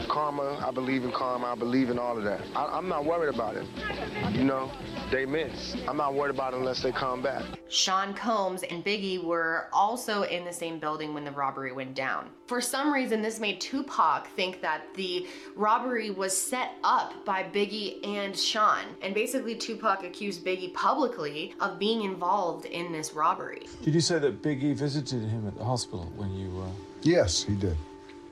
Karma, 0.08 0.60
I 0.64 0.70
believe 0.70 1.04
in 1.04 1.12
karma. 1.12 1.46
I 1.46 1.54
believe 1.54 1.90
in 1.90 1.98
all 1.98 2.16
of 2.16 2.24
that. 2.24 2.40
I, 2.54 2.78
am 2.78 2.88
not 2.88 3.04
worried 3.04 3.34
about 3.34 3.56
it. 3.56 3.66
You 4.34 4.42
know, 4.42 4.68
they 5.12 5.26
miss. 5.26 5.76
I'm 5.86 5.96
not 5.96 6.14
worried 6.14 6.34
about 6.34 6.54
it 6.54 6.56
unless 6.56 6.82
they 6.82 6.90
come 6.90 7.22
back. 7.22 7.44
Sean 7.68 8.12
Combs 8.14 8.64
and 8.64 8.84
Biggie 8.84 9.22
were 9.22 9.68
also 9.72 10.24
in 10.24 10.44
the 10.44 10.52
same 10.52 10.80
building 10.80 11.14
when 11.14 11.24
the 11.24 11.30
robbery 11.30 11.70
went 11.70 11.94
down. 11.94 12.30
For 12.48 12.60
some 12.60 12.92
reason, 12.92 13.22
this 13.22 13.38
made 13.38 13.60
Tupac 13.60 14.26
think 14.26 14.60
that 14.60 14.92
the 14.96 15.28
robbery 15.54 16.10
was 16.10 16.36
set 16.36 16.72
up 16.82 17.24
by 17.24 17.44
Biggie 17.44 18.04
and 18.04 18.36
Sean. 18.36 18.86
And 19.02 19.14
basically, 19.14 19.54
Tupac 19.54 20.02
accused 20.02 20.44
Biggie 20.44 20.74
publicly 20.74 21.54
of 21.60 21.78
being 21.78 22.02
involved 22.02 22.64
in 22.64 22.90
this 22.90 23.12
robbery. 23.14 23.62
Did 23.84 23.94
you 23.94 24.00
say 24.00 24.18
that 24.18 24.42
Biggie 24.42 24.74
visited 24.74 25.22
him 25.22 25.46
at 25.46 25.56
the 25.56 25.64
hospital 25.64 26.12
when 26.16 26.34
you? 26.34 26.60
Uh... 26.60 26.66
Yes, 27.02 27.44
he 27.44 27.54
did. 27.54 27.76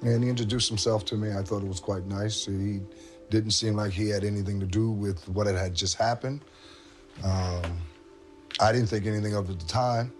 And 0.02 0.25
he 0.25 0.28
introduced 0.28 0.68
himself 0.68 1.04
to 1.06 1.14
me. 1.14 1.30
I 1.30 1.42
thought 1.44 1.62
it 1.62 1.68
was 1.68 1.78
quite 1.78 2.06
nice. 2.06 2.44
He 2.44 2.80
didn't 3.32 3.52
seem 3.52 3.74
like 3.74 3.92
he 3.92 4.10
had 4.10 4.24
anything 4.24 4.60
to 4.60 4.66
do 4.66 4.90
with 4.90 5.26
what 5.30 5.46
had 5.46 5.74
just 5.74 5.96
happened. 5.96 6.42
Um, 7.24 7.78
I 8.60 8.70
didn't 8.72 8.88
think 8.88 9.06
anything 9.06 9.34
of 9.34 9.48
it 9.48 9.54
at 9.54 9.60
the 9.60 9.66
time, 9.66 10.12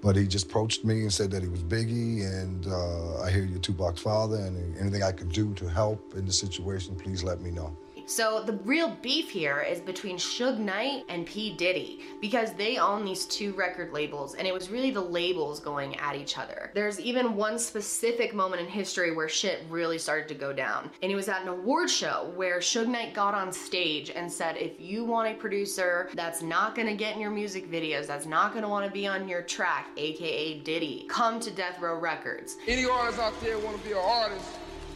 but 0.00 0.14
he 0.14 0.26
just 0.26 0.46
approached 0.46 0.84
me 0.84 1.00
and 1.00 1.12
said 1.12 1.32
that 1.32 1.42
he 1.42 1.48
was 1.48 1.64
Biggie, 1.64 2.24
and 2.24 2.66
uh, 2.68 3.22
I 3.22 3.30
hear 3.30 3.44
you're 3.44 3.58
Tupac's 3.58 4.00
father, 4.00 4.36
and 4.36 4.78
anything 4.78 5.02
I 5.02 5.10
could 5.10 5.32
do 5.32 5.52
to 5.54 5.68
help 5.68 6.14
in 6.14 6.24
the 6.26 6.32
situation, 6.32 6.94
please 6.94 7.24
let 7.24 7.40
me 7.40 7.50
know. 7.50 7.76
So 8.06 8.42
the 8.42 8.52
real 8.64 8.96
beef 9.00 9.30
here 9.30 9.60
is 9.60 9.80
between 9.80 10.16
Suge 10.16 10.58
Knight 10.58 11.04
and 11.08 11.26
P. 11.26 11.54
Diddy 11.54 12.00
because 12.20 12.52
they 12.52 12.76
own 12.76 13.04
these 13.04 13.24
two 13.24 13.54
record 13.54 13.92
labels 13.92 14.34
and 14.34 14.46
it 14.46 14.52
was 14.52 14.70
really 14.70 14.90
the 14.90 15.00
labels 15.00 15.58
going 15.58 15.96
at 15.96 16.14
each 16.14 16.36
other. 16.36 16.70
There's 16.74 17.00
even 17.00 17.34
one 17.34 17.58
specific 17.58 18.34
moment 18.34 18.60
in 18.60 18.68
history 18.68 19.12
where 19.14 19.28
shit 19.28 19.64
really 19.70 19.98
started 19.98 20.28
to 20.28 20.34
go 20.34 20.52
down. 20.52 20.90
And 21.02 21.10
it 21.10 21.14
was 21.14 21.28
at 21.28 21.42
an 21.42 21.48
award 21.48 21.88
show 21.88 22.30
where 22.34 22.58
Suge 22.58 22.88
Knight 22.88 23.14
got 23.14 23.34
on 23.34 23.52
stage 23.52 24.10
and 24.10 24.30
said, 24.30 24.56
if 24.58 24.78
you 24.78 25.04
want 25.04 25.30
a 25.30 25.34
producer 25.34 26.10
that's 26.14 26.42
not 26.42 26.74
gonna 26.74 26.94
get 26.94 27.14
in 27.14 27.20
your 27.20 27.30
music 27.30 27.70
videos, 27.70 28.06
that's 28.06 28.26
not 28.26 28.52
gonna 28.52 28.68
wanna 28.68 28.90
be 28.90 29.06
on 29.06 29.28
your 29.28 29.42
track, 29.42 29.88
aka 29.96 30.60
Diddy, 30.60 31.06
come 31.08 31.40
to 31.40 31.50
Death 31.50 31.80
Row 31.80 31.98
Records. 31.98 32.58
Any 32.68 32.84
artist 32.84 33.18
out 33.18 33.40
there 33.40 33.58
wanna 33.58 33.78
be 33.78 33.92
an 33.92 33.98
artist 33.98 34.46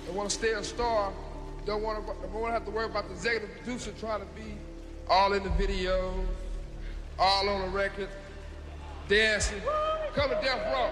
and 0.06 0.16
wanna 0.16 0.30
stay 0.30 0.50
a 0.50 0.62
star, 0.62 1.12
don't 1.68 1.82
want 1.82 1.98
to, 2.00 2.12
don't 2.22 2.32
want 2.32 2.46
to 2.46 2.52
have 2.52 2.64
to 2.64 2.70
worry 2.70 2.86
about 2.86 3.06
the 3.08 3.12
executive 3.12 3.54
producer 3.56 3.92
trying 4.00 4.20
to 4.20 4.26
be 4.34 4.56
all 5.06 5.34
in 5.34 5.42
the 5.42 5.50
videos, 5.50 6.24
all 7.18 7.46
on 7.46 7.60
the 7.60 7.68
record, 7.68 8.08
dancing. 9.06 9.60
Come 10.14 10.30
to 10.30 10.36
Death 10.36 10.66
Row. 10.72 10.90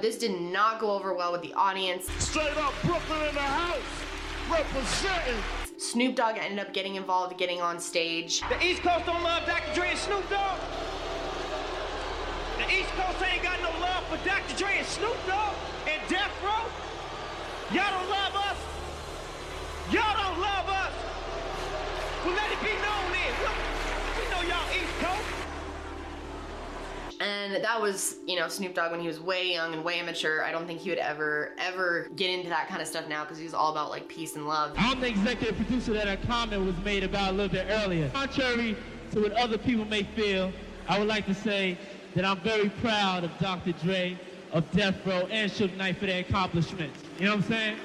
This 0.00 0.16
did 0.18 0.40
not 0.40 0.78
go 0.78 0.92
over 0.92 1.12
well 1.12 1.32
with 1.32 1.42
the 1.42 1.52
audience. 1.54 2.08
Straight 2.20 2.56
up 2.58 2.72
Brooklyn 2.84 3.28
in 3.28 3.34
the 3.34 3.40
house, 3.40 3.80
representing. 4.48 5.42
Snoop 5.78 6.14
Dogg 6.14 6.38
ended 6.38 6.60
up 6.60 6.72
getting 6.72 6.94
involved, 6.94 7.36
getting 7.36 7.60
on 7.60 7.80
stage. 7.80 8.42
The 8.48 8.64
East 8.64 8.82
Coast 8.82 9.06
don't 9.06 9.24
love 9.24 9.44
Dr. 9.44 9.74
Dre 9.74 9.90
and 9.90 9.98
Snoop 9.98 10.30
Dogg. 10.30 10.58
The 12.58 12.72
East 12.72 12.90
Coast 12.90 13.18
ain't 13.28 13.42
got 13.42 13.60
no 13.60 13.70
love 13.80 14.04
for 14.06 14.24
Dr. 14.24 14.56
Dre 14.56 14.78
and 14.78 14.86
Snoop 14.86 15.16
Dogg 15.26 15.52
and 15.88 16.00
Death 16.08 16.30
Row. 16.44 16.85
Y'all 17.72 17.90
don't 17.90 18.08
love 18.08 18.36
us. 18.36 18.56
Y'all 19.90 20.16
don't 20.16 20.40
love 20.40 20.68
us. 20.68 20.92
Well, 22.24 22.34
let 22.36 22.52
it 22.52 22.60
be 22.60 22.70
known 22.80 23.10
then. 23.10 23.34
We 24.16 24.24
know 24.30 24.42
y'all 24.48 24.70
East 24.70 24.92
Coast. 25.00 25.24
And 27.20 27.64
that 27.64 27.80
was, 27.80 28.18
you 28.24 28.38
know, 28.38 28.46
Snoop 28.46 28.74
Dogg 28.74 28.92
when 28.92 29.00
he 29.00 29.08
was 29.08 29.18
way 29.18 29.52
young 29.52 29.72
and 29.74 29.82
way 29.82 29.98
immature. 29.98 30.44
I 30.44 30.52
don't 30.52 30.68
think 30.68 30.78
he 30.78 30.90
would 30.90 31.00
ever, 31.00 31.54
ever 31.58 32.08
get 32.14 32.30
into 32.30 32.48
that 32.50 32.68
kind 32.68 32.80
of 32.80 32.86
stuff 32.86 33.08
now 33.08 33.24
because 33.24 33.38
he's 33.38 33.54
all 33.54 33.72
about 33.72 33.90
like 33.90 34.06
peace 34.08 34.36
and 34.36 34.46
love. 34.46 34.72
I'm 34.76 35.00
the 35.00 35.08
executive 35.08 35.56
producer 35.56 35.92
that 35.94 36.06
a 36.06 36.24
comment 36.24 36.64
was 36.64 36.76
made 36.84 37.02
about 37.02 37.30
a 37.30 37.32
little 37.32 37.52
bit 37.52 37.66
earlier. 37.68 38.08
Contrary 38.10 38.76
to 39.10 39.22
what 39.22 39.32
other 39.32 39.58
people 39.58 39.86
may 39.86 40.04
feel, 40.04 40.52
I 40.88 41.00
would 41.00 41.08
like 41.08 41.26
to 41.26 41.34
say 41.34 41.76
that 42.14 42.24
I'm 42.24 42.38
very 42.42 42.68
proud 42.68 43.24
of 43.24 43.36
Dr. 43.40 43.72
Dre, 43.72 44.16
of 44.52 44.70
Death 44.70 45.04
Row, 45.04 45.26
and 45.32 45.50
Suge 45.50 45.76
Knight 45.76 45.96
for 45.96 46.06
their 46.06 46.20
accomplishments. 46.20 47.02
You 47.18 47.24
know 47.24 47.36
what 47.36 47.44
I'm 47.44 47.50
saying? 47.50 47.76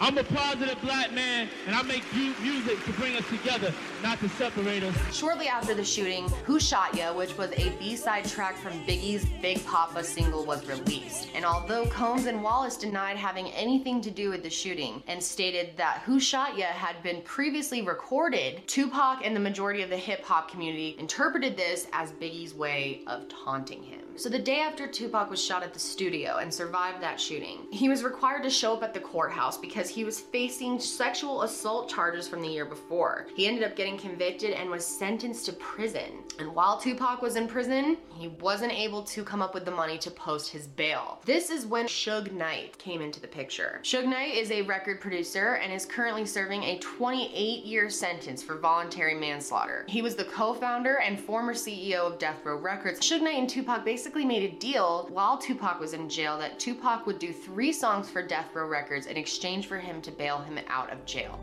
I'm 0.00 0.16
a 0.16 0.22
positive 0.22 0.80
black 0.82 1.12
man, 1.12 1.50
and 1.66 1.74
I 1.74 1.82
make 1.82 2.04
music 2.40 2.84
to 2.84 2.92
bring 2.92 3.16
us 3.16 3.28
together. 3.28 3.74
Not 4.02 4.18
to 4.20 4.28
separate 4.30 4.82
us. 4.82 5.14
Shortly 5.14 5.48
after 5.48 5.74
the 5.74 5.84
shooting, 5.84 6.28
Who 6.44 6.58
Shot 6.58 6.94
Ya, 6.96 7.12
which 7.12 7.36
was 7.36 7.50
a 7.52 7.70
B-side 7.78 8.24
track 8.24 8.56
from 8.56 8.72
Biggie's 8.86 9.26
Big 9.42 9.64
Papa 9.66 10.02
single 10.04 10.44
was 10.44 10.66
released. 10.66 11.28
And 11.34 11.44
although 11.44 11.86
Combs 11.86 12.26
and 12.26 12.42
Wallace 12.42 12.76
denied 12.76 13.16
having 13.16 13.48
anything 13.52 14.00
to 14.02 14.10
do 14.10 14.30
with 14.30 14.42
the 14.42 14.50
shooting 14.50 15.02
and 15.06 15.22
stated 15.22 15.76
that 15.76 16.02
Who 16.04 16.18
Shot 16.20 16.56
Ya 16.56 16.66
had 16.66 17.02
been 17.02 17.22
previously 17.22 17.82
recorded, 17.82 18.66
Tupac 18.66 19.20
and 19.24 19.34
the 19.34 19.40
majority 19.40 19.82
of 19.82 19.90
the 19.90 19.96
hip 19.96 20.24
hop 20.24 20.50
community 20.50 20.96
interpreted 20.98 21.56
this 21.56 21.86
as 21.92 22.12
Biggie's 22.12 22.54
way 22.54 23.02
of 23.06 23.28
taunting 23.28 23.82
him. 23.82 24.00
So 24.16 24.28
the 24.28 24.38
day 24.38 24.60
after 24.60 24.86
Tupac 24.86 25.30
was 25.30 25.42
shot 25.42 25.62
at 25.62 25.72
the 25.72 25.80
studio 25.80 26.38
and 26.38 26.52
survived 26.52 27.02
that 27.02 27.18
shooting, 27.20 27.60
he 27.70 27.88
was 27.88 28.04
required 28.04 28.42
to 28.42 28.50
show 28.50 28.74
up 28.74 28.82
at 28.82 28.92
the 28.92 29.00
courthouse 29.00 29.56
because 29.56 29.88
he 29.88 30.04
was 30.04 30.20
facing 30.20 30.78
sexual 30.78 31.42
assault 31.42 31.88
charges 31.88 32.28
from 32.28 32.42
the 32.42 32.48
year 32.48 32.66
before. 32.66 33.28
He 33.34 33.46
ended 33.46 33.64
up 33.64 33.76
getting 33.76 33.89
convicted 33.98 34.52
and 34.52 34.70
was 34.70 34.86
sentenced 34.86 35.46
to 35.46 35.52
prison. 35.54 36.24
And 36.38 36.54
while 36.54 36.78
Tupac 36.78 37.22
was 37.22 37.36
in 37.36 37.46
prison, 37.46 37.96
he 38.14 38.28
wasn't 38.28 38.72
able 38.72 39.02
to 39.04 39.24
come 39.24 39.42
up 39.42 39.54
with 39.54 39.64
the 39.64 39.70
money 39.70 39.98
to 39.98 40.10
post 40.10 40.50
his 40.50 40.66
bail. 40.66 41.20
This 41.24 41.50
is 41.50 41.66
when 41.66 41.86
Suge 41.86 42.32
Knight 42.32 42.78
came 42.78 43.00
into 43.00 43.20
the 43.20 43.28
picture. 43.28 43.80
Suge 43.82 44.06
Knight 44.06 44.34
is 44.34 44.50
a 44.50 44.62
record 44.62 45.00
producer 45.00 45.54
and 45.54 45.72
is 45.72 45.86
currently 45.86 46.26
serving 46.26 46.62
a 46.62 46.78
28 46.78 47.64
year 47.64 47.90
sentence 47.90 48.42
for 48.42 48.58
voluntary 48.58 49.14
manslaughter. 49.14 49.84
He 49.88 50.02
was 50.02 50.16
the 50.16 50.24
co-founder 50.24 51.00
and 51.00 51.18
former 51.18 51.54
CEO 51.54 52.00
of 52.00 52.18
Death 52.18 52.44
Row 52.44 52.56
Records. 52.56 53.00
Suge 53.00 53.22
Knight 53.22 53.38
and 53.38 53.48
Tupac 53.48 53.84
basically 53.84 54.24
made 54.24 54.52
a 54.52 54.58
deal 54.58 55.08
while 55.10 55.38
Tupac 55.38 55.80
was 55.80 55.94
in 55.94 56.08
jail 56.08 56.38
that 56.38 56.58
Tupac 56.58 57.06
would 57.06 57.18
do 57.18 57.32
three 57.32 57.72
songs 57.72 58.08
for 58.08 58.26
Death 58.26 58.54
Row 58.54 58.66
Records 58.66 59.06
in 59.06 59.16
exchange 59.16 59.66
for 59.66 59.78
him 59.78 60.00
to 60.02 60.10
bail 60.10 60.38
him 60.38 60.58
out 60.68 60.92
of 60.92 61.04
jail. 61.04 61.38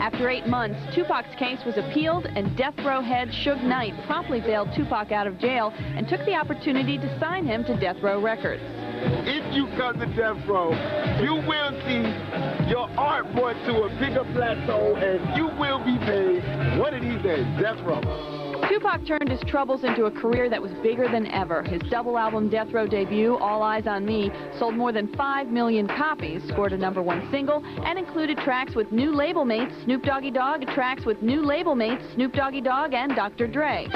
After 0.00 0.30
eight 0.30 0.46
months, 0.46 0.80
Tupac's 0.94 1.34
case 1.36 1.58
was 1.66 1.76
appealed, 1.76 2.24
and 2.24 2.56
death 2.56 2.72
row 2.78 3.02
head 3.02 3.28
Suge 3.28 3.62
Knight 3.62 3.92
promptly 4.06 4.40
bailed 4.40 4.70
Tupac 4.74 5.12
out 5.12 5.26
of 5.26 5.38
jail 5.38 5.74
and 5.76 6.08
took 6.08 6.24
the 6.24 6.34
opportunity 6.34 6.96
to 6.96 7.18
sign 7.20 7.44
him 7.44 7.64
to 7.64 7.76
Death 7.78 7.98
Row 8.02 8.18
Records. 8.18 8.62
If 9.26 9.54
you 9.54 9.66
come 9.76 9.98
to 10.00 10.06
death 10.06 10.38
row, 10.46 10.70
you 11.20 11.34
will 11.46 11.72
see 11.84 12.00
your 12.70 12.88
art 12.96 13.30
brought 13.34 13.56
to 13.66 13.82
a 13.82 13.88
bigger 14.00 14.24
plateau, 14.32 14.96
and 14.96 15.36
you 15.36 15.48
will 15.60 15.84
be 15.84 15.98
paid 15.98 16.78
one 16.78 16.94
of 16.94 17.02
these 17.02 17.22
days, 17.22 17.44
death 17.60 17.78
row. 17.82 18.39
Tupac 18.70 19.04
turned 19.04 19.28
his 19.28 19.40
troubles 19.50 19.82
into 19.82 20.04
a 20.04 20.10
career 20.12 20.48
that 20.48 20.62
was 20.62 20.70
bigger 20.80 21.08
than 21.08 21.26
ever. 21.26 21.64
His 21.64 21.82
double 21.90 22.16
album 22.16 22.48
Death 22.48 22.72
Row 22.72 22.86
debut, 22.86 23.36
All 23.38 23.62
Eyez 23.62 23.88
on 23.88 24.06
Me, 24.06 24.30
sold 24.60 24.76
more 24.76 24.92
than 24.92 25.08
5 25.16 25.48
million 25.48 25.88
copies, 25.88 26.40
scored 26.46 26.72
a 26.72 26.76
number 26.76 27.02
one 27.02 27.28
single, 27.32 27.64
and 27.84 27.98
included 27.98 28.38
tracks 28.38 28.76
with 28.76 28.92
new 28.92 29.12
label 29.12 29.44
mates 29.44 29.74
Snoop 29.82 30.04
Doggy 30.04 30.30
Dogg, 30.30 30.68
tracks 30.68 31.04
with 31.04 31.20
new 31.20 31.44
label 31.44 31.74
mates 31.74 32.04
Snoop 32.14 32.32
Doggy 32.32 32.60
Dogg 32.60 32.94
and 32.94 33.16
Dr. 33.16 33.48
Dre. 33.48 33.88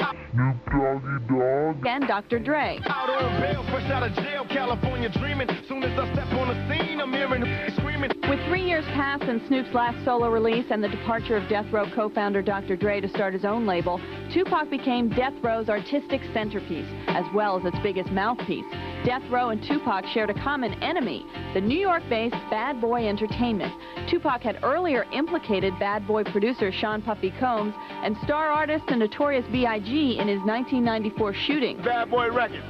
Doggy 0.75 1.25
Dogg. 1.29 1.87
And 1.87 2.07
Dr. 2.07 2.39
Dre. 2.39 2.79
Out 2.85 3.09
on 3.09 3.41
bail, 3.41 3.63
fresh 3.71 3.89
out 3.91 4.03
of 4.03 4.13
jail, 4.15 4.45
California 4.49 5.09
dreaming. 5.09 5.47
Soon 5.67 5.83
as 5.83 5.97
I 5.97 6.11
step 6.13 6.27
on 6.33 6.49
the 6.49 6.55
scene, 6.67 6.99
I'm 6.99 7.13
hearing 7.13 7.43
screaming. 7.77 8.11
With 8.27 8.45
three 8.47 8.63
years 8.63 8.83
past 8.93 9.23
since 9.25 9.47
Snoop's 9.47 9.73
last 9.73 10.03
solo 10.03 10.29
release 10.29 10.65
and 10.71 10.83
the 10.83 10.89
departure 10.89 11.37
of 11.37 11.47
Death 11.47 11.65
Row 11.71 11.89
co-founder 11.95 12.41
Dr. 12.41 12.75
Dre 12.75 12.99
to 12.99 13.07
start 13.09 13.33
his 13.33 13.45
own 13.45 13.65
label, 13.65 14.01
Tupac 14.33 14.69
became 14.69 15.09
Death 15.09 15.33
Row's 15.41 15.69
artistic 15.69 16.21
centerpiece, 16.33 16.87
as 17.07 17.23
well 17.33 17.57
as 17.57 17.65
its 17.65 17.77
biggest 17.81 18.11
mouthpiece. 18.11 18.65
Death 19.05 19.21
Row 19.29 19.49
and 19.49 19.61
Tupac 19.61 20.03
shared 20.15 20.31
a 20.31 20.33
common 20.33 20.73
enemy, 20.81 21.27
the 21.53 21.61
New 21.61 21.77
York-based 21.77 22.35
Bad 22.49 22.81
Boy 22.81 23.07
Entertainment. 23.07 23.71
Tupac 24.09 24.41
had 24.41 24.57
earlier 24.63 25.05
implicated 25.13 25.77
Bad 25.79 26.07
Boy 26.07 26.23
producer 26.23 26.71
Sean 26.71 27.03
Puffy 27.03 27.31
Combs 27.39 27.75
and 27.77 28.17
star 28.23 28.47
artist 28.49 28.85
and 28.87 28.99
notorious 28.99 29.45
B.I.G. 29.51 30.17
in 30.19 30.27
his 30.27 30.39
1994 30.39 31.35
shooting. 31.45 31.77
Bad 31.83 32.09
Boy 32.09 32.31
Records. 32.31 32.65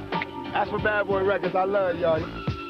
That's 0.52 0.68
for 0.68 0.78
Bad 0.78 1.06
Boy 1.06 1.24
Records. 1.24 1.54
I 1.54 1.64
love 1.64 1.98
y'all. 1.98 2.20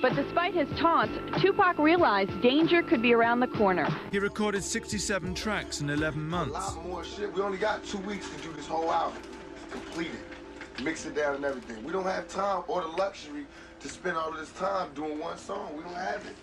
But 0.01 0.15
despite 0.15 0.55
his 0.55 0.69
taunts, 0.79 1.13
Tupac 1.43 1.77
realized 1.81 2.41
danger 2.43 2.85
could 2.85 3.03
be 3.03 3.15
around 3.15 3.41
the 3.41 3.49
corner. 3.49 3.89
He 4.13 4.21
recorded 4.21 4.63
67 4.63 5.35
tracks 5.35 5.81
in 5.81 5.91
11 5.91 6.23
months. 6.23 6.51
A 6.51 6.53
months. 6.53 6.77
lot 6.77 6.87
more 6.87 7.05
shit. 7.05 7.35
We 7.35 7.43
only 7.43 7.59
got 7.59 7.85
two 7.85 7.99
weeks 7.99 8.31
to 8.31 8.43
do 8.43 8.53
this 8.53 8.69
whole 8.69 8.93
album. 8.93 9.21
Complete 9.73 10.13
it. 10.13 10.36
Mix 10.83 11.07
it 11.07 11.15
down 11.15 11.37
and 11.37 11.45
everything. 11.45 11.83
We 11.85 11.93
don't 11.93 12.05
have 12.05 12.29
time 12.29 12.63
or 12.69 12.83
the 12.83 12.89
luxury 12.89 13.47
to 13.81 13.89
spend 13.89 14.17
all 14.17 14.29
of 14.29 14.37
this 14.39 14.53
time 14.53 14.93
doing 14.95 15.19
one 15.19 15.39
song. 15.39 15.75
We 15.77 15.83
don't 15.83 15.95
have 15.95 16.25
it. 16.27 16.37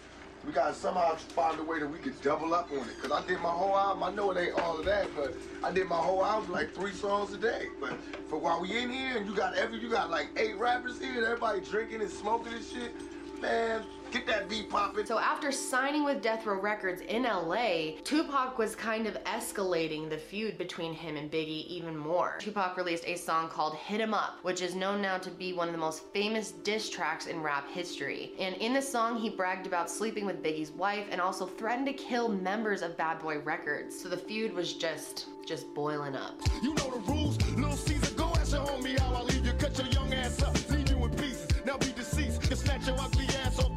We 0.45 0.51
gotta 0.51 0.73
somehow 0.73 1.15
find 1.15 1.57
a 1.59 1.63
way 1.63 1.79
that 1.79 1.87
we 1.87 1.99
could 1.99 2.19
double 2.21 2.53
up 2.53 2.69
on 2.71 2.79
it. 2.79 2.99
Cause 3.01 3.11
I 3.11 3.25
did 3.27 3.39
my 3.39 3.49
whole 3.49 3.77
album. 3.77 4.03
I 4.03 4.11
know 4.11 4.31
it 4.31 4.37
ain't 4.37 4.59
all 4.59 4.77
of 4.77 4.85
that, 4.85 5.07
but 5.15 5.33
I 5.63 5.71
did 5.71 5.87
my 5.87 5.95
whole 5.97 6.25
album 6.25 6.51
like 6.51 6.73
three 6.73 6.91
songs 6.91 7.31
a 7.33 7.37
day. 7.37 7.67
But 7.79 7.93
for 8.27 8.37
while 8.37 8.59
we 8.59 8.75
in 8.77 8.89
here 8.89 9.17
and 9.17 9.25
you 9.25 9.35
got 9.35 9.55
every 9.55 9.79
you 9.79 9.89
got 9.89 10.09
like 10.09 10.29
eight 10.35 10.57
rappers 10.57 10.99
here 10.99 11.13
and 11.13 11.23
everybody 11.23 11.61
drinking 11.61 12.01
and 12.01 12.11
smoking 12.11 12.53
and 12.53 12.65
shit, 12.65 12.91
man, 13.39 13.83
get 14.13 14.27
that 14.27 14.47
beat 14.47 14.69
popping. 14.69 15.05
So 15.07 15.17
after 15.17 15.51
signing 15.51 16.03
with 16.03 16.21
Death 16.21 16.45
Row 16.45 16.59
Records 16.59 17.01
in 17.01 17.23
LA, 17.23 17.97
Tupac 18.03 18.59
was 18.59 18.75
kind 18.75 19.07
of 19.07 19.21
escalating 19.23 20.07
the 20.07 20.17
feud 20.17 20.57
between 20.59 20.93
him 20.93 21.17
and 21.17 21.31
Biggie 21.31 21.65
even 21.65 21.97
more. 21.97 22.35
Tupac 22.39 22.77
released 22.77 23.05
a 23.07 23.15
song 23.15 23.49
called 23.49 23.75
Hit 23.75 24.01
'Em 24.01 24.13
Up, 24.13 24.37
which 24.43 24.61
is 24.61 24.75
known 24.75 25.01
now 25.01 25.17
to 25.17 25.31
be 25.31 25.51
one 25.51 25.67
of 25.67 25.73
the 25.73 25.79
most 25.79 26.03
famous 26.13 26.51
diss 26.51 26.91
tracks 26.91 27.25
in 27.25 27.41
rap 27.41 27.67
history. 27.71 28.33
And 28.37 28.55
in 28.57 28.73
the 28.73 28.81
song, 28.81 29.17
he 29.17 29.29
bragged 29.29 29.65
about 29.65 29.89
sleeping 29.89 30.27
with 30.27 30.43
Biggie's 30.43 30.71
wife 30.71 31.07
and 31.09 31.19
also 31.19 31.47
threatened 31.47 31.87
to 31.87 31.93
kill 31.93 32.29
members 32.29 32.83
of 32.83 32.95
Bad 32.95 33.19
Boy 33.19 33.39
Records. 33.39 33.99
So 33.99 34.09
the 34.09 34.17
feud 34.17 34.53
was 34.53 34.73
just 34.73 35.25
just 35.45 35.73
boiling 35.73 36.15
up. 36.15 36.39
You 36.61 36.73
know 36.73 36.89
the 36.89 36.99
rules. 37.11 37.37
Little 37.57 37.75
Caesar, 37.75 38.15
go 38.15 38.31
ask 38.37 38.53
your 38.53 38.65
homie 38.65 38.97
how 38.97 39.13
I 39.13 39.21
leave 39.23 39.45
you. 39.45 39.51
Cut 39.53 39.77
your 39.77 39.87
young 39.87 40.13
ass 40.13 40.41
up, 40.41 40.55
leave 40.69 40.89
you 40.89 41.03
in 41.03 41.09
pieces. 41.15 41.49
Now 41.65 41.77
be 41.77 41.91
deceased. 41.91 42.49
You 42.49 42.55
snatch 42.55 42.87
your 42.87 42.97
ugly 42.97 43.22
ass 43.22 43.22
off 43.22 43.22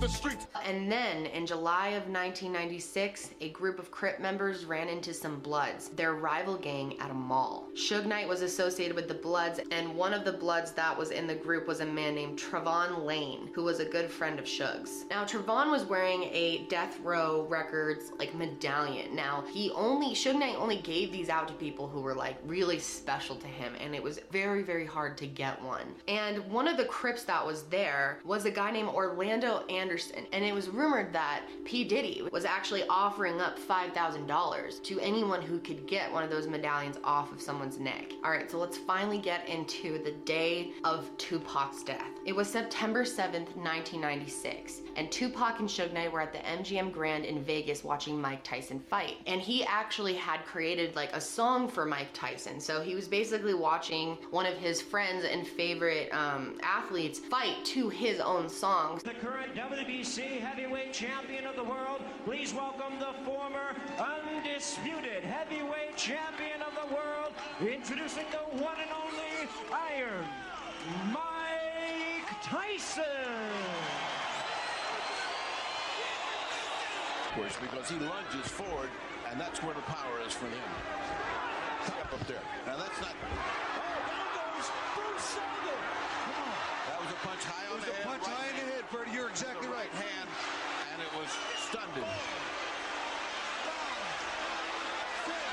the 0.07 0.13
streets. 0.13 0.47
And 0.65 0.91
then 0.91 1.27
in 1.27 1.47
July 1.47 1.89
of 1.89 2.09
1996, 2.09 3.31
a 3.41 3.51
group 3.51 3.79
of 3.79 3.91
Crip 3.91 4.21
members 4.21 4.65
ran 4.65 4.89
into 4.89 5.13
some 5.13 5.41
Bloods, 5.41 5.89
their 5.91 6.15
rival 6.15 6.57
gang 6.57 6.99
at 7.01 7.11
a 7.11 7.15
mall. 7.15 7.69
Suge 7.75 8.07
Knight 8.07 8.29
was 8.29 8.43
associated 8.43 8.95
with 8.95 9.09
the 9.09 9.15
Bloods, 9.15 9.61
and 9.71 9.97
one 9.97 10.15
of 10.15 10.25
the 10.25 10.33
Bloods 10.33 10.73
that 10.73 10.97
was 10.97 11.11
in 11.11 11.27
the 11.27 11.35
group 11.35 11.67
was 11.67 11.81
a 11.81 11.87
man 11.87 12.15
named 12.15 12.39
Travon 12.39 13.05
Lane, 13.05 13.51
who 13.55 13.65
was 13.65 13.81
a 13.81 13.85
good 13.85 14.11
friend 14.11 14.39
of 14.39 14.45
Suge's. 14.45 15.05
Now, 15.11 15.25
Travon 15.25 15.71
was 15.71 15.85
wearing 15.85 16.25
a 16.25 16.67
Death 16.69 16.99
Row 17.01 17.47
Records 17.49 18.13
like 18.19 18.35
medallion. 18.35 19.15
Now, 19.15 19.45
he 19.53 19.71
only, 19.73 20.15
Suge 20.15 20.39
Knight 20.39 20.57
only 20.57 20.79
gave 20.79 21.11
these 21.11 21.29
out 21.29 21.49
to 21.49 21.55
people 21.55 21.89
who 21.89 22.01
were 22.01 22.15
like 22.15 22.37
really 22.45 22.79
special 22.79 23.37
to 23.37 23.47
him, 23.47 23.75
and 23.81 23.95
it 23.95 24.03
was 24.03 24.21
very, 24.31 24.63
very 24.63 24.87
hard 24.87 25.19
to 25.19 25.27
get 25.27 25.61
one. 25.63 25.95
And 26.07 26.39
one 26.51 26.69
of 26.69 26.77
the 26.77 26.85
Crips 26.85 27.25
that 27.25 27.45
was 27.45 27.65
there 27.65 28.21
was 28.25 28.45
a 28.45 28.51
guy 28.51 28.71
named 28.71 28.89
Orlando 28.89 29.65
Anderson, 29.67 29.96
and 30.33 30.45
it 30.45 30.55
was 30.55 30.69
rumored 30.69 31.13
that 31.13 31.43
P. 31.65 31.85
Diddy 31.85 32.23
was 32.33 32.45
actually 32.45 32.85
offering 32.89 33.41
up 33.41 33.59
$5,000 33.59 34.83
to 34.83 35.01
anyone 35.01 35.43
who 35.43 35.59
could 35.59 35.87
get 35.87 36.13
one 36.13 36.23
of 36.23 36.31
those 36.31 36.47
medallions 36.47 36.99
off 37.05 37.33
of 37.33 37.41
someone's 37.41 37.79
neck. 37.79 38.13
All 38.25 38.31
right, 38.31 38.51
so 38.51 38.59
let's 38.59 38.77
finally 38.77 39.19
get 39.19 39.49
into 39.49 40.03
the 40.03 40.13
day 40.25 40.73
of 40.85 41.09
Tupac's 41.19 41.83
death. 41.83 42.11
It 42.25 42.35
was 42.35 42.49
September 42.49 43.05
7th, 43.05 43.55
1996, 43.57 44.83
and 44.97 45.11
Tupac 45.11 45.61
and 45.61 45.69
Suge 45.69 45.93
Knight 45.93 46.13
were 46.13 46.21
at 46.21 46.33
the 46.33 46.39
MGM 46.39 46.93
Grand 46.93 47.25
in 47.25 47.43
Vegas 47.43 47.85
watching 47.85 48.21
Mike 48.21 48.43
Tyson 48.43 48.81
fight. 48.81 49.17
And 49.27 49.41
he 49.41 49.65
actually 49.65 50.15
had 50.15 50.45
created 50.45 50.95
like 50.97 51.15
a 51.15 51.21
song 51.21 51.69
for 51.69 51.85
Mike 51.85 52.09
Tyson. 52.13 52.61
So 52.61 52.81
he 52.81 52.95
was 52.95 53.09
basically 53.09 53.55
watching 53.55 54.19
one 54.31 54.47
of 54.47 54.57
his 54.57 54.81
friends 54.81 55.25
and 55.25 55.47
favorite 55.47 56.13
um, 56.13 56.59
athletes 56.63 57.19
fight 57.19 57.65
to 57.67 57.89
his 57.89 58.21
own 58.21 58.49
songs. 58.49 59.03
The 59.03 59.15
current 59.15 59.55
WBC 59.87 60.41
heavyweight 60.41 60.93
champion 60.93 61.47
of 61.47 61.55
the 61.55 61.63
world, 61.63 62.01
please 62.25 62.53
welcome 62.53 62.99
the 62.99 63.13
former 63.25 63.71
undisputed 63.99 65.23
heavyweight 65.23 65.97
champion 65.97 66.61
of 66.61 66.75
the 66.75 66.93
world, 66.93 67.33
introducing 67.61 68.25
the 68.33 68.59
one 68.59 68.75
and 68.83 68.91
only 68.91 69.49
Iron 69.73 70.27
Mike 71.13 72.27
Tyson. 72.43 73.05
Push 77.35 77.55
because 77.63 77.89
he 77.89 77.97
lunges 78.01 78.51
forward, 78.51 78.91
and 79.31 79.41
that's 79.41 79.63
where 79.63 79.75
the 79.75 79.83
power 79.83 80.19
is 80.27 80.33
for 80.33 80.47
him. 80.47 80.67
Up 81.87 82.13
up 82.13 82.27
there. 82.27 82.43
Now 82.67 82.77
that's 82.77 83.01
not. 83.01 83.15
Oh, 83.15 84.03
down 84.11 84.27
goes 84.35 84.67
Bruce 84.97 85.23
Seldon. 85.23 85.79
That 86.89 87.01
was 87.01 87.11
a 87.13 87.27
punch 87.27 87.45
high 87.45 87.73
on 87.73 87.81
the 87.81 88.27
head. 88.27 88.46
Exactly 89.37 89.69
right. 89.69 89.93
hand, 89.93 90.31
and 90.95 91.03
it 91.03 91.13
was 91.13 91.29
stunned 91.69 91.93
him. 91.93 92.09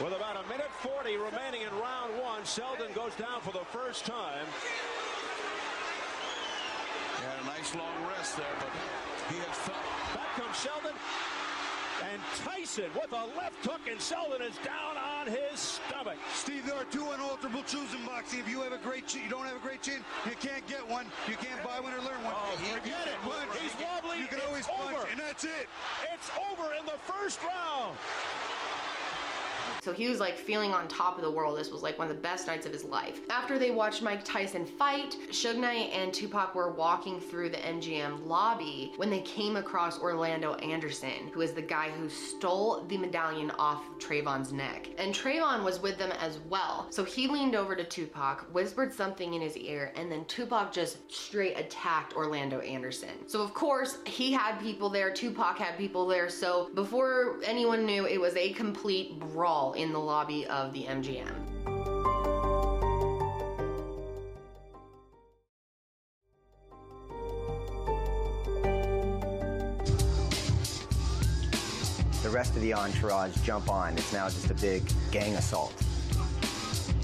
With 0.02 0.16
about 0.16 0.40
a 0.40 0.48
minute 0.48 0.72
40 0.80 1.18
remaining 1.18 1.68
in 1.68 1.74
round 1.84 2.16
one, 2.16 2.46
Seldon 2.46 2.94
goes 2.94 3.14
down 3.16 3.42
for 3.42 3.52
the 3.52 3.66
first 3.76 4.06
time. 4.06 4.48
He 7.20 7.26
had 7.28 7.44
a 7.44 7.46
nice 7.46 7.76
nice 7.76 7.76
long 7.76 8.08
rest 8.08 8.38
there, 8.38 8.56
but 8.60 8.72
he 9.28 9.40
has 9.44 9.58
felt. 9.68 9.84
Back 10.16 10.32
comes 10.40 10.56
Seldon. 10.56 10.96
And 12.12 12.22
Tyson 12.44 12.92
with 12.96 13.12
a 13.14 13.26
left 13.38 13.64
hook, 13.66 13.80
and 13.90 14.00
Seldon 14.00 14.42
is 14.42 14.56
down 14.66 14.98
on 15.00 15.28
his 15.28 15.80
stomach. 15.80 16.18
Steve, 16.34 16.66
there 16.66 16.76
are 16.76 16.84
two 16.92 17.06
unalterable 17.16 17.64
truths 17.64 17.94
in 17.96 18.04
boxing. 18.06 18.40
If 18.40 18.50
you 18.50 18.62
have 18.62 18.74
a 18.74 18.78
great 18.84 19.08
chin, 19.08 19.22
you 19.24 19.30
don't 19.30 19.46
have 19.46 19.56
a 19.56 19.64
great 19.66 19.82
chin, 19.82 20.04
you 20.26 20.36
can't 20.36 20.66
get 20.68 20.84
one. 20.88 21.06
You 21.28 21.36
can't 21.36 21.64
buy 21.64 21.80
one 21.80 21.94
or 21.94 22.04
learn 22.04 22.20
one. 22.28 22.36
Oh, 22.36 22.56
forget 22.76 23.08
it. 23.08 23.16
punch, 23.24 23.50
He's 23.62 23.72
wobbly. 23.80 24.20
You 24.20 24.28
can 24.28 24.40
It's 24.40 24.48
always 24.48 24.68
punch, 24.68 24.98
over. 25.00 25.08
and 25.12 25.20
that's 25.20 25.44
it. 25.44 25.68
It's 26.12 26.30
over 26.52 26.74
in 26.76 26.86
the 26.86 27.00
first 27.08 27.40
round. 27.44 27.96
So 29.84 29.92
he 29.92 30.08
was 30.08 30.22
like 30.22 30.38
feeling 30.38 30.72
on 30.72 30.88
top 30.88 31.18
of 31.18 31.24
the 31.24 31.30
world. 31.30 31.58
This 31.58 31.70
was 31.70 31.84
like 31.84 32.00
one 32.00 32.10
of 32.10 32.16
the 32.16 32.22
best 32.22 32.48
nights 32.48 32.66
of 32.66 32.72
his 32.72 32.86
life. 32.86 33.20
After 33.30 33.60
they 33.60 33.70
watched 33.70 34.02
Mike 34.02 34.24
Tyson 34.24 34.66
fight, 34.66 35.18
Suge 35.30 35.58
Knight 35.58 35.92
and 35.92 36.14
Tupac 36.14 36.56
were 36.56 36.72
walking 36.72 37.20
through 37.20 37.50
the 37.50 37.58
MGM 37.58 38.26
lobby 38.26 38.94
when 38.96 39.10
they 39.10 39.20
came 39.22 39.58
across 39.58 40.00
Orlando 40.00 40.54
Anderson, 40.56 41.30
who 41.34 41.42
is 41.42 41.52
the 41.52 41.62
guy 41.62 41.90
who 41.90 42.08
stole 42.08 42.86
the 42.88 42.98
medallion 42.98 43.52
off 43.52 43.84
Trayvon's 44.00 44.54
neck. 44.54 44.88
And 44.98 45.14
Trayvon 45.14 45.66
was 45.66 45.82
with 45.82 45.98
them 45.98 46.14
as 46.14 46.40
well. 46.48 46.88
So 46.90 47.04
he 47.04 47.28
leaned 47.28 47.56
over 47.56 47.76
to 47.76 47.84
Tupac, 47.84 48.48
whispered 48.54 48.94
something 48.94 49.34
in 49.34 49.42
his 49.42 49.58
ear, 49.58 49.92
and 49.98 50.10
then 50.10 50.24
Tupac 50.26 50.72
just 50.72 51.12
straight 51.12 51.60
attacked 51.60 52.16
Orlando 52.16 52.60
Anderson. 52.60 53.28
So 53.28 53.42
of 53.42 53.54
course, 53.54 53.98
he 54.06 54.32
had 54.32 54.62
people 54.62 54.90
there, 54.90 55.12
Tupac 55.12 55.58
had 55.58 55.78
people 55.78 56.08
there. 56.08 56.30
So 56.30 56.70
before 56.74 57.40
anyone 57.44 57.86
knew, 57.86 58.06
it 58.06 58.22
was 58.22 58.38
a 58.38 58.54
complete 58.54 59.20
brawl 59.20 59.73
in 59.76 59.92
the 59.92 60.00
lobby 60.00 60.46
of 60.48 60.74
the 60.74 60.84
MGM. 60.84 61.54
The 72.24 72.30
rest 72.30 72.56
of 72.56 72.62
the 72.62 72.74
entourage 72.74 73.36
jump 73.44 73.70
on. 73.70 73.98
It's 73.98 74.14
now 74.14 74.30
just 74.30 74.50
a 74.50 74.54
big 74.54 74.84
gang 75.12 75.36
assault. 75.36 75.74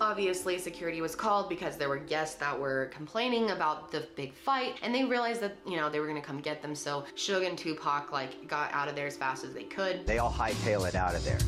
Obviously, 0.02 0.58
security 0.58 1.02
was 1.02 1.14
called 1.14 1.50
because 1.50 1.76
there 1.76 1.90
were 1.90 1.98
guests 1.98 2.36
that 2.36 2.58
were 2.58 2.86
complaining 2.94 3.52
about 3.52 3.92
the 3.92 4.08
big 4.16 4.34
fight, 4.34 4.76
and 4.82 4.96
they 4.96 5.04
realized 5.04 5.42
that 5.42 5.58
you 5.68 5.76
know 5.76 5.90
they 5.90 6.00
were 6.00 6.08
gonna 6.08 6.22
come 6.22 6.40
get 6.40 6.62
them. 6.62 6.74
So 6.74 7.04
Suge 7.18 7.46
and 7.46 7.58
Tupac 7.58 8.14
like 8.14 8.48
got 8.48 8.72
out 8.72 8.88
of 8.88 8.96
there 8.96 9.08
as 9.08 9.18
fast 9.18 9.44
as 9.44 9.54
they 9.54 9.64
could. 9.64 10.08
They 10.08 10.20
all 10.20 10.32
hightail 10.32 10.88
it 10.88 10.96
out 10.96 11.16
of 11.16 11.26
there. 11.26 11.40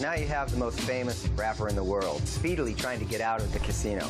Now 0.00 0.14
you 0.14 0.26
have 0.26 0.50
the 0.50 0.56
most 0.56 0.80
famous 0.80 1.26
rapper 1.36 1.68
in 1.68 1.76
the 1.76 1.84
world, 1.84 2.26
speedily 2.26 2.74
trying 2.74 2.98
to 2.98 3.04
get 3.04 3.20
out 3.20 3.40
of 3.40 3.52
the 3.52 3.60
casino. 3.60 4.04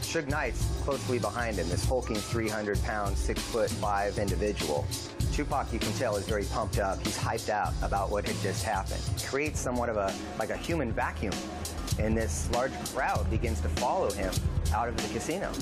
Suge 0.00 0.28
Knight's 0.28 0.64
closely 0.82 1.18
behind 1.18 1.56
him, 1.56 1.68
this 1.68 1.84
hulking 1.84 2.16
300 2.16 2.82
pound, 2.82 3.16
6 3.16 3.42
foot 3.42 3.70
5 3.70 4.18
individual. 4.18 4.86
Tupac, 5.32 5.72
you 5.72 5.78
can 5.78 5.92
tell, 5.92 6.16
is 6.16 6.26
very 6.26 6.44
pumped 6.44 6.78
up. 6.78 6.98
He's 7.04 7.18
hyped 7.18 7.50
out 7.50 7.74
about 7.82 8.10
what 8.10 8.26
had 8.26 8.36
just 8.42 8.64
happened. 8.64 9.02
Creates 9.24 9.60
somewhat 9.60 9.88
of 9.88 9.96
a, 9.96 10.12
like 10.38 10.50
a 10.50 10.56
human 10.56 10.90
vacuum. 10.90 11.34
And 11.98 12.16
this 12.16 12.50
large 12.52 12.72
crowd 12.92 13.28
begins 13.30 13.60
to 13.60 13.68
follow 13.68 14.10
him 14.10 14.32
out 14.72 14.88
of 14.88 14.96
the 14.96 15.12
casino. 15.12 15.52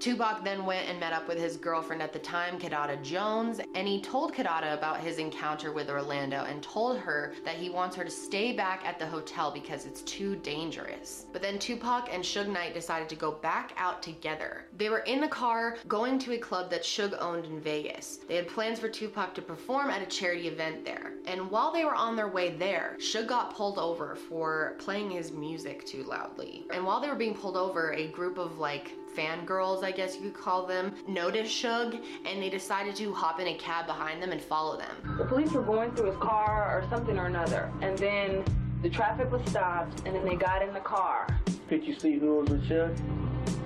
Tupac 0.00 0.42
then 0.42 0.64
went 0.64 0.88
and 0.88 0.98
met 0.98 1.12
up 1.12 1.28
with 1.28 1.38
his 1.38 1.58
girlfriend 1.58 2.00
at 2.00 2.14
the 2.14 2.18
time, 2.18 2.58
Kidada 2.58 3.02
Jones, 3.02 3.60
and 3.74 3.86
he 3.86 4.00
told 4.00 4.32
Kidada 4.32 4.72
about 4.72 4.98
his 4.98 5.18
encounter 5.18 5.72
with 5.72 5.90
Orlando 5.90 6.44
and 6.44 6.62
told 6.62 6.98
her 6.98 7.34
that 7.44 7.56
he 7.56 7.68
wants 7.68 7.94
her 7.96 8.04
to 8.04 8.10
stay 8.10 8.52
back 8.52 8.82
at 8.86 8.98
the 8.98 9.06
hotel 9.06 9.50
because 9.50 9.84
it's 9.84 10.00
too 10.02 10.36
dangerous. 10.36 11.26
But 11.34 11.42
then 11.42 11.58
Tupac 11.58 12.08
and 12.10 12.24
Suge 12.24 12.48
Knight 12.48 12.72
decided 12.72 13.10
to 13.10 13.14
go 13.14 13.32
back 13.32 13.74
out 13.76 14.02
together. 14.02 14.64
They 14.74 14.88
were 14.88 15.00
in 15.00 15.20
the 15.20 15.28
car 15.28 15.76
going 15.86 16.18
to 16.20 16.32
a 16.32 16.38
club 16.38 16.70
that 16.70 16.82
Suge 16.82 17.20
owned 17.20 17.44
in 17.44 17.60
Vegas. 17.60 18.20
They 18.26 18.36
had 18.36 18.48
plans 18.48 18.78
for 18.78 18.88
Tupac 18.88 19.34
to 19.34 19.42
perform 19.42 19.90
at 19.90 20.00
a 20.00 20.06
charity 20.06 20.48
event 20.48 20.82
there. 20.82 21.12
And 21.26 21.50
while 21.50 21.72
they 21.72 21.84
were 21.84 21.94
on 21.94 22.16
their 22.16 22.28
way 22.28 22.56
there, 22.56 22.96
Suge 22.98 23.26
got 23.26 23.54
pulled 23.54 23.78
over 23.78 24.14
for 24.14 24.76
playing 24.78 25.10
his 25.10 25.30
music 25.30 25.84
too 25.84 26.04
loudly. 26.04 26.64
And 26.72 26.86
while 26.86 27.02
they 27.02 27.08
were 27.08 27.14
being 27.14 27.34
pulled 27.34 27.58
over, 27.58 27.92
a 27.92 28.08
group 28.08 28.38
of 28.38 28.56
like 28.56 28.92
fangirls, 29.16 29.82
I 29.84 29.92
guess 29.92 30.16
you 30.16 30.22
could 30.22 30.34
call 30.34 30.66
them, 30.66 30.94
noticed 31.06 31.62
Suge 31.62 32.00
and 32.26 32.42
they 32.42 32.50
decided 32.50 32.96
to 32.96 33.12
hop 33.12 33.40
in 33.40 33.48
a 33.48 33.54
cab 33.54 33.86
behind 33.86 34.22
them 34.22 34.32
and 34.32 34.40
follow 34.40 34.76
them. 34.76 35.16
The 35.18 35.24
police 35.24 35.52
were 35.52 35.62
going 35.62 35.92
through 35.92 36.10
his 36.10 36.16
car 36.16 36.76
or 36.76 36.88
something 36.88 37.18
or 37.18 37.26
another, 37.26 37.70
and 37.80 37.96
then 37.98 38.44
the 38.82 38.88
traffic 38.88 39.30
was 39.30 39.42
stopped, 39.50 40.02
and 40.06 40.14
then 40.14 40.24
they 40.24 40.36
got 40.36 40.62
in 40.62 40.72
the 40.72 40.80
car. 40.80 41.26
Could 41.70 41.86
you 41.86 41.94
see 41.94 42.18
who 42.18 42.34
was 42.40 42.48
with 42.48 42.68
Suge? 42.68 42.98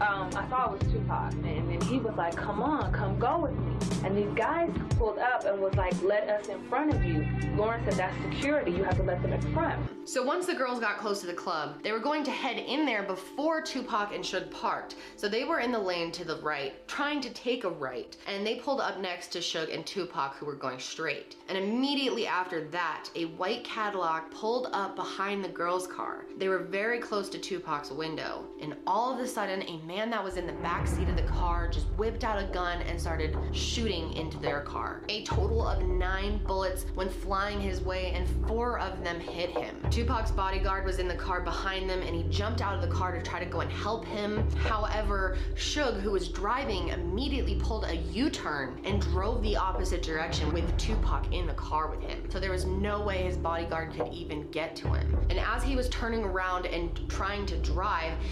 Um, 0.02 0.28
I 0.36 0.44
thought 0.50 0.74
it 0.74 0.84
was 0.84 0.92
Tupac, 0.92 1.32
and 1.32 1.70
then 1.70 1.80
he 1.88 1.98
was 1.98 2.14
like, 2.16 2.36
"Come 2.36 2.62
on, 2.62 2.92
come 2.92 3.18
go 3.18 3.38
with 3.38 3.52
me." 3.52 4.06
And 4.06 4.14
these 4.14 4.32
guys 4.34 4.70
pulled 4.98 5.18
up 5.18 5.44
and 5.46 5.58
was 5.58 5.74
like, 5.76 5.94
"Let 6.02 6.28
us 6.28 6.48
in 6.48 6.62
front 6.68 6.92
of 6.92 7.02
you." 7.02 7.26
Lauren 7.56 7.82
said, 7.84 7.94
"That's 7.94 8.14
security. 8.22 8.72
You 8.72 8.84
have 8.84 8.96
to 8.96 9.04
let 9.04 9.22
them 9.22 9.32
in 9.32 9.40
front." 9.54 9.80
So 10.06 10.22
once 10.22 10.44
the 10.44 10.54
girls 10.54 10.80
got 10.80 10.98
close 10.98 11.22
to 11.22 11.26
the 11.26 11.32
club, 11.32 11.82
they 11.82 11.92
were 11.92 11.98
going 11.98 12.24
to 12.24 12.30
head 12.30 12.58
in 12.58 12.84
there 12.84 13.04
before 13.04 13.62
Tupac 13.62 14.12
and 14.14 14.22
Suge 14.22 14.50
parked. 14.50 14.96
So 15.16 15.28
they 15.28 15.44
were 15.44 15.60
in 15.60 15.72
the 15.72 15.78
lane 15.78 16.12
to 16.12 16.24
the 16.24 16.36
right, 16.42 16.86
trying 16.86 17.22
to 17.22 17.30
take 17.30 17.64
a 17.64 17.70
right, 17.70 18.14
and 18.26 18.46
they 18.46 18.56
pulled 18.56 18.80
up 18.80 19.00
next 19.00 19.28
to 19.28 19.38
Suge 19.38 19.74
and 19.74 19.86
Tupac 19.86 20.34
who 20.34 20.44
were 20.44 20.56
going 20.56 20.78
straight. 20.78 21.36
And 21.48 21.56
immediately 21.56 22.26
after 22.26 22.68
that, 22.68 23.08
a 23.16 23.24
white 23.24 23.64
Cadillac 23.64 24.30
pulled 24.30 24.68
up 24.72 24.94
behind 24.94 25.42
the 25.42 25.48
girls' 25.48 25.86
car. 25.86 26.26
They 26.36 26.48
were 26.48 26.58
very 26.58 26.98
close 26.98 27.30
to 27.30 27.38
Tupac's 27.38 27.90
window, 27.94 28.44
and 28.60 28.76
all 28.86 29.12
of 29.12 29.20
a 29.20 29.26
sudden, 29.26 29.62
a 29.62 29.78
man 29.86 30.10
that 30.10 30.22
was 30.22 30.36
in 30.36 30.46
the 30.46 30.52
back 30.54 30.86
seat 30.86 31.08
of 31.08 31.16
the 31.16 31.22
car 31.22 31.68
just 31.68 31.86
whipped 31.96 32.24
out 32.24 32.42
a 32.42 32.46
gun 32.52 32.82
and 32.82 33.00
started 33.00 33.36
shooting 33.52 34.12
into 34.14 34.38
their 34.38 34.60
car. 34.60 35.02
A 35.08 35.24
total 35.24 35.66
of 35.66 35.82
nine 35.82 36.40
bullets 36.44 36.86
went 36.96 37.12
flying 37.12 37.60
his 37.60 37.80
way, 37.80 38.12
and 38.12 38.28
four 38.48 38.78
of 38.78 39.02
them 39.04 39.20
hit 39.20 39.50
him. 39.50 39.76
Tupac's 39.90 40.30
bodyguard 40.30 40.84
was 40.84 40.98
in 40.98 41.08
the 41.08 41.14
car 41.14 41.40
behind 41.40 41.88
them, 41.88 42.00
and 42.02 42.14
he 42.14 42.24
jumped 42.24 42.60
out 42.60 42.74
of 42.74 42.82
the 42.82 42.94
car 42.94 43.12
to 43.12 43.22
try 43.22 43.38
to 43.38 43.46
go 43.46 43.60
and 43.60 43.70
help 43.70 44.04
him. 44.04 44.48
However, 44.56 45.36
Suge, 45.54 46.00
who 46.00 46.10
was 46.10 46.28
driving, 46.28 46.88
immediately 46.88 47.56
pulled 47.60 47.84
a 47.84 47.96
U-turn 47.96 48.80
and 48.84 49.00
drove 49.00 49.42
the 49.42 49.56
opposite 49.56 50.02
direction 50.02 50.52
with 50.52 50.76
Tupac 50.76 51.32
in 51.32 51.46
the 51.46 51.54
car 51.54 51.88
with 51.88 52.00
him. 52.00 52.28
So 52.30 52.40
there 52.40 52.50
was 52.50 52.64
no 52.64 53.02
way 53.02 53.22
his 53.22 53.36
bodyguard 53.36 53.92
could 53.92 54.12
even 54.12 54.50
get 54.50 54.74
to 54.76 54.88
him. 54.92 55.16
And 55.30 55.38
as 55.38 55.62
he 55.62 55.76
was 55.76 55.88
turning 55.88 56.24
around 56.24 56.66
and 56.66 57.08
trying 57.08 57.46
to 57.46 57.56
drive, 57.58 57.83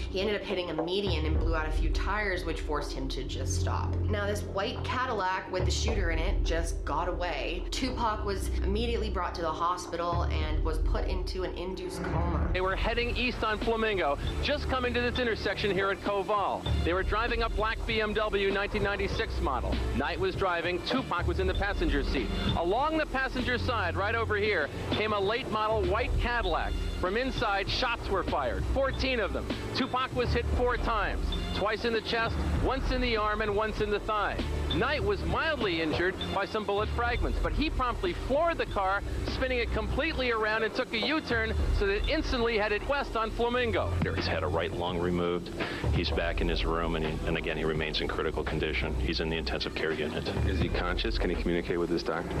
he 0.09 0.19
ended 0.19 0.35
up 0.35 0.41
hitting 0.41 0.69
a 0.69 0.83
median 0.83 1.25
and 1.25 1.39
blew 1.39 1.55
out 1.55 1.67
a 1.67 1.71
few 1.71 1.89
tires, 1.89 2.45
which 2.45 2.61
forced 2.61 2.91
him 2.91 3.07
to 3.09 3.23
just 3.23 3.59
stop. 3.59 3.93
Now, 4.09 4.25
this 4.25 4.41
white 4.41 4.83
Cadillac 4.83 5.51
with 5.51 5.65
the 5.65 5.71
shooter 5.71 6.11
in 6.11 6.19
it 6.19 6.43
just 6.43 6.83
got 6.85 7.07
away. 7.07 7.63
Tupac 7.71 8.25
was 8.25 8.49
immediately 8.63 9.09
brought 9.09 9.35
to 9.35 9.41
the 9.41 9.51
hospital 9.51 10.23
and 10.23 10.63
was 10.63 10.79
put 10.79 11.07
into 11.07 11.43
an 11.43 11.53
induced 11.55 12.03
coma. 12.03 12.49
They 12.53 12.61
were 12.61 12.75
heading 12.75 13.15
east 13.15 13.43
on 13.43 13.59
Flamingo, 13.59 14.17
just 14.41 14.69
coming 14.69 14.93
to 14.93 15.01
this 15.01 15.19
intersection 15.19 15.71
here 15.71 15.89
at 15.91 16.01
Koval. 16.01 16.63
They 16.83 16.93
were 16.93 17.03
driving 17.03 17.43
a 17.43 17.49
black 17.49 17.77
BMW 17.79 18.53
1996 18.53 19.39
model. 19.41 19.75
Knight 19.95 20.19
was 20.19 20.35
driving, 20.35 20.81
Tupac 20.85 21.27
was 21.27 21.39
in 21.39 21.47
the 21.47 21.53
passenger 21.53 22.03
seat. 22.03 22.27
Along 22.57 22.97
the 22.97 23.05
passenger 23.07 23.57
side, 23.57 23.95
right 23.95 24.15
over 24.15 24.35
here, 24.35 24.69
came 24.91 25.13
a 25.13 25.19
late 25.19 25.49
model 25.51 25.83
white 25.83 26.11
Cadillac. 26.19 26.73
From 27.03 27.17
inside, 27.17 27.69
shots 27.69 28.07
were 28.07 28.23
fired, 28.23 28.63
14 28.73 29.19
of 29.19 29.33
them. 29.33 29.45
Tupac 29.75 30.15
was 30.15 30.31
hit 30.31 30.45
four 30.55 30.77
times, 30.77 31.25
twice 31.55 31.85
in 31.85 31.93
the 31.93 32.01
chest, 32.01 32.35
once 32.63 32.91
in 32.91 33.01
the 33.01 33.17
arm, 33.17 33.41
and 33.41 33.55
once 33.55 33.81
in 33.81 33.89
the 33.89 33.99
thigh. 34.01 34.37
Knight 34.75 35.03
was 35.03 35.23
mildly 35.25 35.81
injured 35.81 36.15
by 36.33 36.45
some 36.45 36.65
bullet 36.65 36.89
fragments, 36.95 37.37
but 37.43 37.53
he 37.53 37.69
promptly 37.69 38.13
floored 38.27 38.57
the 38.57 38.65
car, 38.65 39.01
spinning 39.27 39.59
it 39.59 39.71
completely 39.71 40.31
around 40.31 40.63
and 40.63 40.73
took 40.73 40.91
a 40.93 40.97
U-turn 40.97 41.53
so 41.77 41.85
that 41.85 41.97
it 41.97 42.09
instantly 42.09 42.57
headed 42.57 42.87
west 42.87 43.15
on 43.15 43.29
Flamingo. 43.31 43.93
He's 44.15 44.27
had 44.27 44.43
a 44.43 44.47
right 44.47 44.71
lung 44.71 44.99
removed. 44.99 45.49
He's 45.93 46.09
back 46.09 46.41
in 46.41 46.47
his 46.47 46.65
room, 46.65 46.95
and, 46.95 47.05
he, 47.05 47.27
and 47.27 47.37
again, 47.37 47.57
he 47.57 47.65
remains 47.65 48.01
in 48.01 48.07
critical 48.07 48.43
condition. 48.43 48.95
He's 48.95 49.19
in 49.19 49.29
the 49.29 49.37
intensive 49.37 49.75
care 49.75 49.91
unit. 49.91 50.27
Is 50.47 50.59
he 50.59 50.69
conscious? 50.69 51.17
Can 51.17 51.29
he 51.29 51.35
communicate 51.35 51.79
with 51.79 51.89
his 51.89 52.03
doctor? 52.03 52.35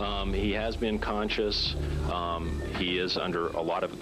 Um, 0.00 0.32
he 0.32 0.52
has 0.52 0.76
been 0.76 0.98
conscious. 0.98 1.74
Um, 2.10 2.62
he 2.78 2.98
is 2.98 3.16
under 3.16 3.48
a 3.48 3.62
lot 3.62 3.84
of 3.84 3.92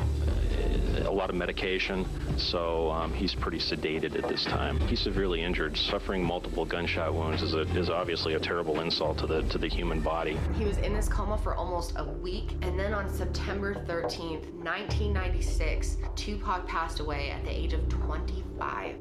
a 1.05 1.11
lot 1.11 1.31
of 1.31 1.37
medication, 1.37 2.07
so 2.39 2.91
um, 2.91 3.13
he's 3.13 3.35
pretty 3.35 3.59
sedated 3.59 4.17
at 4.17 4.29
this 4.29 4.45
time. 4.45 4.79
He's 4.81 5.01
severely 5.01 5.43
injured. 5.43 5.77
Suffering 5.77 6.25
multiple 6.25 6.65
gunshot 6.65 7.13
wounds 7.13 7.43
is, 7.43 7.55
a, 7.55 7.61
is 7.79 7.91
obviously 7.91 8.35
a 8.35 8.41
terrible 8.41 8.81
insult 8.81 9.19
to 9.19 9.27
the 9.27 9.43
to 9.43 9.59
the 9.59 9.69
human 9.69 10.01
body. 10.01 10.39
He 10.57 10.65
was 10.65 10.79
in 10.79 10.95
this 10.95 11.09
coma 11.09 11.39
for 11.39 11.55
almost 11.55 11.95
a 11.97 12.05
week, 12.05 12.53
and 12.63 12.79
then 12.79 12.93
on 12.95 13.09
September 13.13 13.75
13th, 13.75 14.53
1996, 14.55 15.97
Tupac 16.17 16.67
passed 16.67 17.01
away 17.01 17.31
at 17.31 17.45
the 17.45 17.51
age 17.51 17.73
of 17.73 17.89
25. 17.89 18.97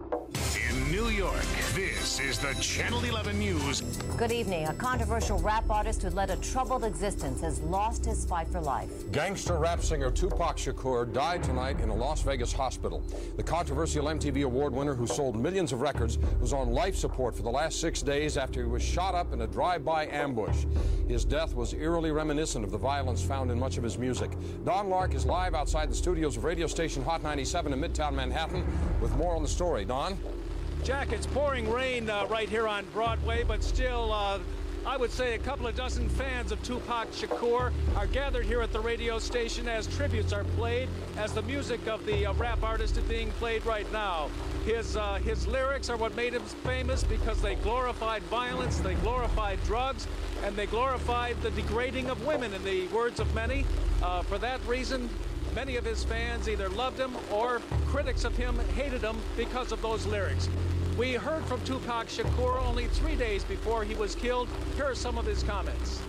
in 0.69 0.91
New 0.91 1.09
York. 1.09 1.41
This 1.73 2.19
is 2.19 2.39
the 2.39 2.53
Channel 2.61 3.03
11 3.03 3.37
News. 3.37 3.81
Good 4.17 4.31
evening. 4.31 4.67
A 4.67 4.73
controversial 4.73 5.37
rap 5.39 5.69
artist 5.69 6.01
who 6.03 6.09
led 6.09 6.29
a 6.29 6.37
troubled 6.37 6.83
existence 6.85 7.41
has 7.41 7.59
lost 7.61 8.05
his 8.05 8.25
fight 8.25 8.47
for 8.47 8.61
life. 8.61 8.89
Gangster 9.11 9.57
rap 9.57 9.81
singer 9.81 10.11
Tupac 10.11 10.57
Shakur 10.57 11.11
died 11.11 11.43
tonight 11.43 11.79
in 11.81 11.89
a 11.89 11.95
Las 11.95 12.21
Vegas 12.21 12.53
hospital. 12.53 13.03
The 13.37 13.43
controversial 13.43 14.05
MTV 14.05 14.43
Award 14.43 14.73
winner 14.73 14.93
who 14.93 15.07
sold 15.07 15.35
millions 15.35 15.71
of 15.73 15.81
records 15.81 16.17
was 16.39 16.53
on 16.53 16.71
life 16.71 16.95
support 16.95 17.35
for 17.35 17.43
the 17.43 17.49
last 17.49 17.79
six 17.79 18.01
days 18.01 18.37
after 18.37 18.61
he 18.61 18.67
was 18.67 18.83
shot 18.83 19.15
up 19.15 19.33
in 19.33 19.41
a 19.41 19.47
drive-by 19.47 20.07
ambush. 20.07 20.65
His 21.07 21.25
death 21.25 21.55
was 21.55 21.73
eerily 21.73 22.11
reminiscent 22.11 22.63
of 22.63 22.71
the 22.71 22.77
violence 22.77 23.23
found 23.23 23.51
in 23.51 23.59
much 23.59 23.77
of 23.77 23.83
his 23.83 23.97
music. 23.97 24.31
Don 24.65 24.89
Lark 24.89 25.13
is 25.13 25.25
live 25.25 25.53
outside 25.53 25.89
the 25.89 25.95
studios 25.95 26.37
of 26.37 26.43
radio 26.43 26.67
station 26.67 27.03
Hot 27.03 27.23
97 27.23 27.73
in 27.73 27.79
Midtown 27.79 28.13
Manhattan 28.13 28.65
with 28.99 29.15
more 29.15 29.35
on 29.35 29.41
the 29.41 29.49
story. 29.49 29.85
Don? 29.85 30.17
Jack, 30.83 31.11
it's 31.11 31.27
pouring 31.27 31.69
rain 31.71 32.09
uh, 32.09 32.25
right 32.27 32.49
here 32.49 32.67
on 32.67 32.85
Broadway, 32.93 33.43
but 33.43 33.63
still, 33.63 34.11
uh, 34.11 34.39
I 34.83 34.97
would 34.97 35.11
say 35.11 35.35
a 35.35 35.37
couple 35.37 35.67
of 35.67 35.75
dozen 35.75 36.09
fans 36.09 36.51
of 36.51 36.61
Tupac 36.63 37.11
Shakur 37.11 37.71
are 37.95 38.07
gathered 38.07 38.45
here 38.45 38.61
at 38.61 38.73
the 38.73 38.79
radio 38.79 39.19
station 39.19 39.67
as 39.67 39.85
tributes 39.85 40.33
are 40.33 40.43
played, 40.43 40.89
as 41.17 41.33
the 41.33 41.43
music 41.43 41.87
of 41.87 42.03
the 42.07 42.25
uh, 42.25 42.33
rap 42.33 42.63
artist 42.63 42.97
is 42.97 43.03
being 43.03 43.29
played 43.33 43.63
right 43.63 43.89
now. 43.93 44.29
His, 44.65 44.97
uh, 44.97 45.15
his 45.23 45.45
lyrics 45.45 45.89
are 45.91 45.97
what 45.97 46.15
made 46.15 46.33
him 46.33 46.41
famous 46.41 47.03
because 47.03 47.39
they 47.43 47.55
glorified 47.55 48.23
violence, 48.23 48.79
they 48.79 48.95
glorified 48.95 49.63
drugs, 49.65 50.07
and 50.43 50.55
they 50.55 50.65
glorified 50.65 51.39
the 51.43 51.51
degrading 51.51 52.09
of 52.09 52.25
women, 52.25 52.51
in 52.51 52.63
the 52.63 52.87
words 52.87 53.19
of 53.19 53.33
many. 53.35 53.65
Uh, 54.01 54.23
for 54.23 54.39
that 54.39 54.65
reason, 54.65 55.09
many 55.53 55.75
of 55.75 55.85
his 55.85 56.03
fans 56.03 56.49
either 56.49 56.69
loved 56.69 56.99
him 56.99 57.15
or 57.31 57.61
critics 57.85 58.23
of 58.23 58.35
him 58.35 58.57
hated 58.73 59.01
him 59.01 59.17
because 59.37 59.71
of 59.71 59.79
those 59.83 60.07
lyrics. 60.07 60.49
We 60.97 61.13
heard 61.13 61.45
from 61.45 61.61
Tupac 61.61 62.07
Shakur 62.07 62.61
only 62.67 62.87
three 62.87 63.15
days 63.15 63.43
before 63.45 63.83
he 63.83 63.95
was 63.95 64.13
killed. 64.13 64.49
Here 64.75 64.85
are 64.85 64.95
some 64.95 65.17
of 65.17 65.25
his 65.25 65.41
comments. 65.43 66.01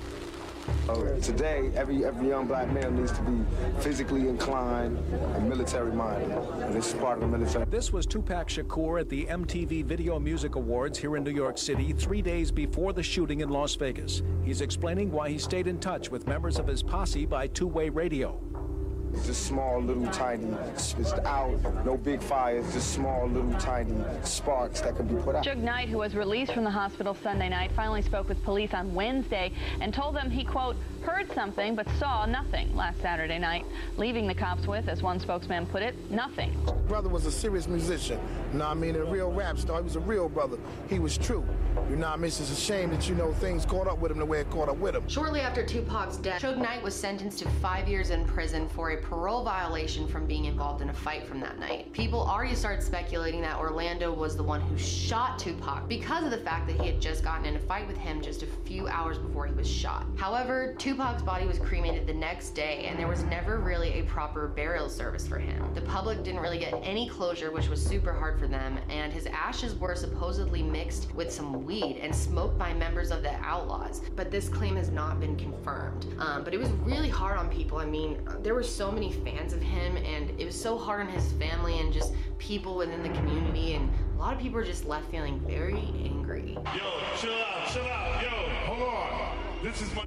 Today, 1.22 1.70
every 1.76 2.04
every 2.04 2.28
young 2.28 2.46
black 2.46 2.70
male 2.72 2.90
needs 2.90 3.12
to 3.12 3.22
be 3.22 3.44
physically 3.80 4.28
inclined 4.28 4.98
and 5.36 5.48
military 5.48 5.92
minded, 5.92 6.30
and 6.30 6.74
this 6.74 6.88
is 6.88 6.94
part 6.94 7.22
of 7.22 7.30
the 7.30 7.38
military. 7.38 7.64
This 7.66 7.92
was 7.92 8.06
Tupac 8.06 8.48
Shakur 8.48 9.00
at 9.00 9.08
the 9.08 9.24
MTV 9.26 9.84
Video 9.84 10.18
Music 10.18 10.56
Awards 10.56 10.98
here 10.98 11.16
in 11.16 11.22
New 11.24 11.32
York 11.32 11.58
City 11.58 11.92
three 11.92 12.22
days 12.22 12.50
before 12.50 12.92
the 12.92 13.02
shooting 13.02 13.40
in 13.40 13.48
Las 13.48 13.76
Vegas. 13.76 14.22
He's 14.44 14.60
explaining 14.60 15.10
why 15.12 15.30
he 15.30 15.38
stayed 15.38 15.68
in 15.68 15.78
touch 15.78 16.10
with 16.10 16.26
members 16.26 16.58
of 16.58 16.66
his 16.66 16.82
posse 16.82 17.26
by 17.26 17.46
two-way 17.46 17.88
radio. 17.88 18.40
Just 19.24 19.46
small, 19.46 19.80
little, 19.80 20.06
tiny, 20.06 20.46
it's 20.74 20.94
out, 21.24 21.84
no 21.84 21.96
big 21.96 22.20
fires, 22.22 22.72
just 22.72 22.92
small, 22.92 23.28
little, 23.28 23.52
tiny 23.60 23.94
sparks 24.24 24.80
that 24.80 24.96
can 24.96 25.06
be 25.06 25.14
put 25.22 25.36
out. 25.36 25.44
Suge 25.44 25.58
Knight, 25.58 25.88
who 25.88 25.98
was 25.98 26.14
released 26.14 26.52
from 26.52 26.64
the 26.64 26.70
hospital 26.70 27.16
Sunday 27.22 27.48
night, 27.48 27.70
finally 27.76 28.02
spoke 28.02 28.28
with 28.28 28.42
police 28.42 28.74
on 28.74 28.94
Wednesday 28.94 29.52
and 29.80 29.94
told 29.94 30.16
them 30.16 30.30
he, 30.30 30.44
quote, 30.44 30.76
heard 31.02 31.32
something 31.34 31.74
but 31.74 31.86
saw 31.98 32.26
nothing 32.26 32.74
last 32.74 33.00
Saturday 33.00 33.38
night, 33.38 33.64
leaving 33.96 34.26
the 34.26 34.34
cops 34.34 34.66
with, 34.66 34.88
as 34.88 35.02
one 35.02 35.18
spokesman 35.20 35.66
put 35.66 35.82
it, 35.82 35.94
nothing. 36.10 36.56
Brother 36.88 37.08
was 37.08 37.26
a 37.26 37.32
serious 37.32 37.68
musician. 37.68 38.18
You 38.52 38.58
know 38.58 38.66
what 38.66 38.70
I 38.70 38.74
mean? 38.74 38.96
A 38.96 39.04
real 39.04 39.32
rap 39.32 39.58
star. 39.58 39.78
He 39.78 39.84
was 39.84 39.96
a 39.96 40.00
real 40.00 40.28
brother. 40.28 40.58
He 40.88 40.98
was 40.98 41.16
true. 41.18 41.44
You 41.88 41.96
know 41.96 42.08
what 42.08 42.14
I 42.14 42.16
mean? 42.16 42.26
It's 42.26 42.38
just 42.38 42.52
a 42.52 42.56
shame 42.56 42.90
that, 42.90 43.08
you 43.08 43.14
know, 43.14 43.32
things 43.34 43.64
caught 43.64 43.86
up 43.86 43.98
with 43.98 44.12
him 44.12 44.18
the 44.18 44.24
way 44.26 44.40
it 44.40 44.50
caught 44.50 44.68
up 44.68 44.76
with 44.76 44.94
him. 44.94 45.08
Shortly 45.08 45.40
after 45.40 45.64
Tupac's 45.64 46.18
death, 46.18 46.42
Suge 46.42 46.58
Knight 46.58 46.82
was 46.82 46.94
sentenced 46.94 47.38
to 47.40 47.48
five 47.48 47.88
years 47.88 48.10
in 48.10 48.24
prison 48.24 48.68
for 48.68 48.90
a 48.90 48.96
parole 48.96 49.42
violation 49.42 50.06
from 50.06 50.26
being 50.26 50.44
involved 50.44 50.82
in 50.82 50.90
a 50.90 50.94
fight 50.94 51.26
from 51.26 51.40
that 51.40 51.58
night. 51.58 51.92
People 51.92 52.20
already 52.20 52.54
started 52.54 52.82
speculating 52.82 53.40
that 53.40 53.58
Orlando 53.58 54.12
was 54.12 54.36
the 54.36 54.42
one 54.42 54.60
who 54.60 54.76
shot 54.76 55.38
Tupac 55.38 55.88
because 55.88 56.24
of 56.24 56.30
the 56.30 56.38
fact 56.38 56.66
that 56.66 56.80
he 56.80 56.86
had 56.86 57.00
just 57.00 57.24
gotten 57.24 57.46
in 57.46 57.56
a 57.56 57.60
fight 57.60 57.86
with 57.86 57.96
him 57.96 58.20
just 58.20 58.42
a 58.42 58.46
few 58.64 58.86
hours 58.88 59.18
before 59.18 59.46
he 59.46 59.54
was 59.54 59.68
shot. 59.68 60.06
However, 60.16 60.74
Tupac's 60.92 61.22
body 61.22 61.46
was 61.46 61.58
cremated 61.58 62.06
the 62.06 62.12
next 62.12 62.50
day 62.50 62.84
and 62.86 62.98
there 62.98 63.08
was 63.08 63.24
never 63.24 63.60
really 63.60 64.00
a 64.00 64.02
proper 64.02 64.46
burial 64.46 64.90
service 64.90 65.26
for 65.26 65.38
him. 65.38 65.72
The 65.72 65.80
public 65.80 66.22
didn't 66.22 66.40
really 66.40 66.58
get 66.58 66.74
any 66.82 67.08
closure, 67.08 67.50
which 67.50 67.66
was 67.68 67.82
super 67.82 68.12
hard 68.12 68.38
for 68.38 68.46
them, 68.46 68.78
and 68.90 69.10
his 69.10 69.24
ashes 69.24 69.74
were 69.74 69.94
supposedly 69.94 70.62
mixed 70.62 71.14
with 71.14 71.32
some 71.32 71.64
weed 71.64 71.96
and 72.02 72.14
smoked 72.14 72.58
by 72.58 72.74
members 72.74 73.10
of 73.10 73.22
the 73.22 73.30
Outlawz. 73.30 74.02
But 74.14 74.30
this 74.30 74.50
claim 74.50 74.76
has 74.76 74.90
not 74.90 75.18
been 75.18 75.34
confirmed. 75.34 76.14
Um, 76.18 76.44
but 76.44 76.52
it 76.52 76.58
was 76.58 76.68
really 76.84 77.08
hard 77.08 77.38
on 77.38 77.48
people. 77.48 77.78
I 77.78 77.86
mean, 77.86 78.18
there 78.42 78.52
were 78.52 78.62
so 78.62 78.92
many 78.92 79.12
fans 79.12 79.54
of 79.54 79.62
him, 79.62 79.96
and 79.96 80.38
it 80.38 80.44
was 80.44 80.60
so 80.60 80.76
hard 80.76 81.00
on 81.00 81.08
his 81.08 81.32
family 81.32 81.80
and 81.80 81.90
just 81.90 82.12
people 82.36 82.76
within 82.76 83.02
the 83.02 83.18
community. 83.18 83.72
And 83.72 83.90
a 84.14 84.18
lot 84.18 84.34
of 84.34 84.40
people 84.42 84.56
were 84.56 84.64
just 84.64 84.84
left 84.84 85.10
feeling 85.10 85.40
very 85.40 85.88
angry. 86.04 86.52
Yo, 86.52 87.00
chill 87.18 87.32
out, 87.32 87.66
chill 87.72 87.84
out. 87.84 88.22
Yo, 88.22 88.28
hold 88.66 88.82
on. 88.82 89.38
This 89.62 89.80
is 89.80 89.94
my 89.94 90.04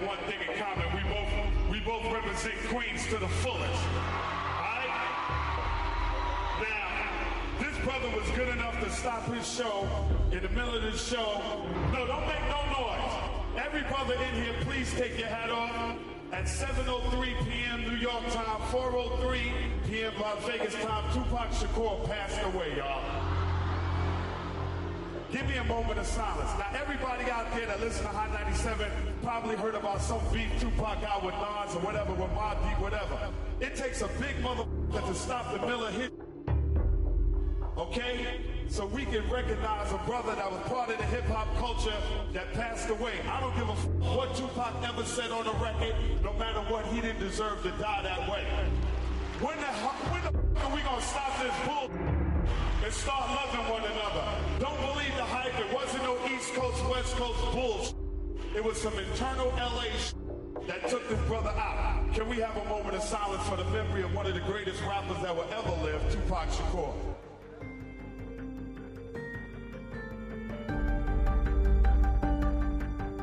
got 0.00 0.06
one 0.06 0.18
thing 0.30 0.40
in 0.40 0.62
common. 0.62 0.84
We 0.94 1.02
both 1.08 1.70
we 1.70 1.80
both 1.80 2.12
represent 2.12 2.54
Queens 2.68 3.06
to 3.06 3.18
the 3.18 3.28
fullest. 3.28 3.82
Alright? 4.56 4.88
Now, 6.60 6.88
this 7.60 7.76
brother 7.84 8.08
was 8.16 8.28
good 8.36 8.48
enough 8.48 8.82
to 8.82 8.90
stop 8.90 9.32
his 9.32 9.46
show 9.46 9.88
in 10.32 10.42
the 10.42 10.48
middle 10.50 10.74
of 10.74 10.82
the 10.82 10.96
show. 10.96 11.42
No, 11.92 12.06
don't 12.06 12.26
make 12.26 12.42
no 12.48 12.62
noise. 12.78 13.64
Every 13.64 13.82
brother 13.82 14.14
in 14.14 14.42
here, 14.42 14.54
please 14.62 14.92
take 14.94 15.18
your 15.18 15.28
hat 15.28 15.50
off. 15.50 15.96
At 16.32 16.44
7.03 16.44 17.44
p.m. 17.46 17.82
New 17.82 17.96
York 17.96 18.22
time, 18.30 18.60
4.03 18.72 19.38
p.m. 19.88 20.12
Las 20.20 20.44
Vegas 20.44 20.74
time, 20.74 21.04
Tupac 21.12 21.50
Shakur 21.50 22.04
passed 22.06 22.42
away, 22.42 22.76
y'all. 22.76 23.25
Give 25.36 25.48
me 25.48 25.56
a 25.56 25.64
moment 25.64 25.98
of 25.98 26.06
silence. 26.06 26.48
Now, 26.58 26.80
everybody 26.80 27.30
out 27.30 27.52
there 27.54 27.66
that 27.66 27.78
listen 27.78 28.04
to 28.04 28.08
Hot 28.08 28.32
97 28.32 28.90
probably 29.22 29.54
heard 29.54 29.74
about 29.74 30.00
some 30.00 30.20
beef 30.32 30.48
Tupac 30.58 31.02
out 31.04 31.22
with 31.22 31.34
Nas 31.34 31.76
or 31.76 31.80
whatever, 31.80 32.14
with 32.14 32.30
Mobb 32.30 32.56
Deep, 32.66 32.80
whatever. 32.80 33.18
It 33.60 33.76
takes 33.76 34.00
a 34.00 34.08
big 34.18 34.34
motherfucker 34.40 35.06
to 35.06 35.14
stop 35.14 35.52
the 35.52 35.66
Miller 35.66 35.90
hit. 35.90 36.10
Okay? 37.76 38.40
So 38.68 38.86
we 38.86 39.04
can 39.04 39.28
recognize 39.28 39.92
a 39.92 39.98
brother 40.06 40.34
that 40.34 40.50
was 40.50 40.62
part 40.68 40.88
of 40.88 40.96
the 40.96 41.04
hip 41.04 41.24
hop 41.24 41.54
culture 41.58 42.00
that 42.32 42.54
passed 42.54 42.88
away. 42.88 43.20
I 43.28 43.38
don't 43.38 43.54
give 43.56 43.68
a 43.68 43.72
f- 43.72 44.16
what 44.16 44.34
Tupac 44.36 44.88
ever 44.88 45.04
said 45.04 45.30
on 45.32 45.44
the 45.44 45.52
record. 45.62 45.94
No 46.24 46.32
matter 46.32 46.60
what, 46.72 46.86
he 46.86 47.02
didn't 47.02 47.20
deserve 47.20 47.62
to 47.62 47.70
die 47.72 48.00
that 48.04 48.26
way. 48.30 48.42
When 49.40 49.58
the 49.58 49.66
when 50.08 50.22
the 50.24 50.46
are 50.64 50.74
we 50.74 50.80
gonna 50.80 51.02
stop 51.02 51.28
this 51.42 51.52
bull 51.68 51.90
and 52.82 52.92
start 52.92 53.28
loving 53.28 53.68
one 53.68 53.84
another? 53.84 54.24
Don't 54.58 54.80
believe 54.80 55.14
the 55.16 55.24
hype. 55.24 55.52
It 55.58 55.72
wasn't 55.74 56.04
no 56.04 56.16
East 56.46 56.54
Coast 56.54 56.88
West 56.88 57.16
Coast 57.16 57.52
bull. 57.52 58.38
It 58.54 58.62
was 58.62 58.80
some 58.80 58.96
internal 58.96 59.48
LA 59.56 59.86
that 60.68 60.88
took 60.88 61.08
this 61.08 61.18
brother 61.26 61.48
out. 61.50 62.04
Can 62.14 62.28
we 62.28 62.36
have 62.36 62.56
a 62.56 62.64
moment 62.66 62.94
of 62.94 63.02
silence 63.02 63.42
for 63.48 63.56
the 63.56 63.64
memory 63.70 64.02
of 64.02 64.14
one 64.14 64.26
of 64.26 64.34
the 64.34 64.40
greatest 64.40 64.80
rappers 64.82 65.20
that 65.22 65.34
will 65.34 65.48
ever 65.52 65.82
live, 65.82 66.00
Tupac 66.12 66.48
Shakur? 66.50 67.15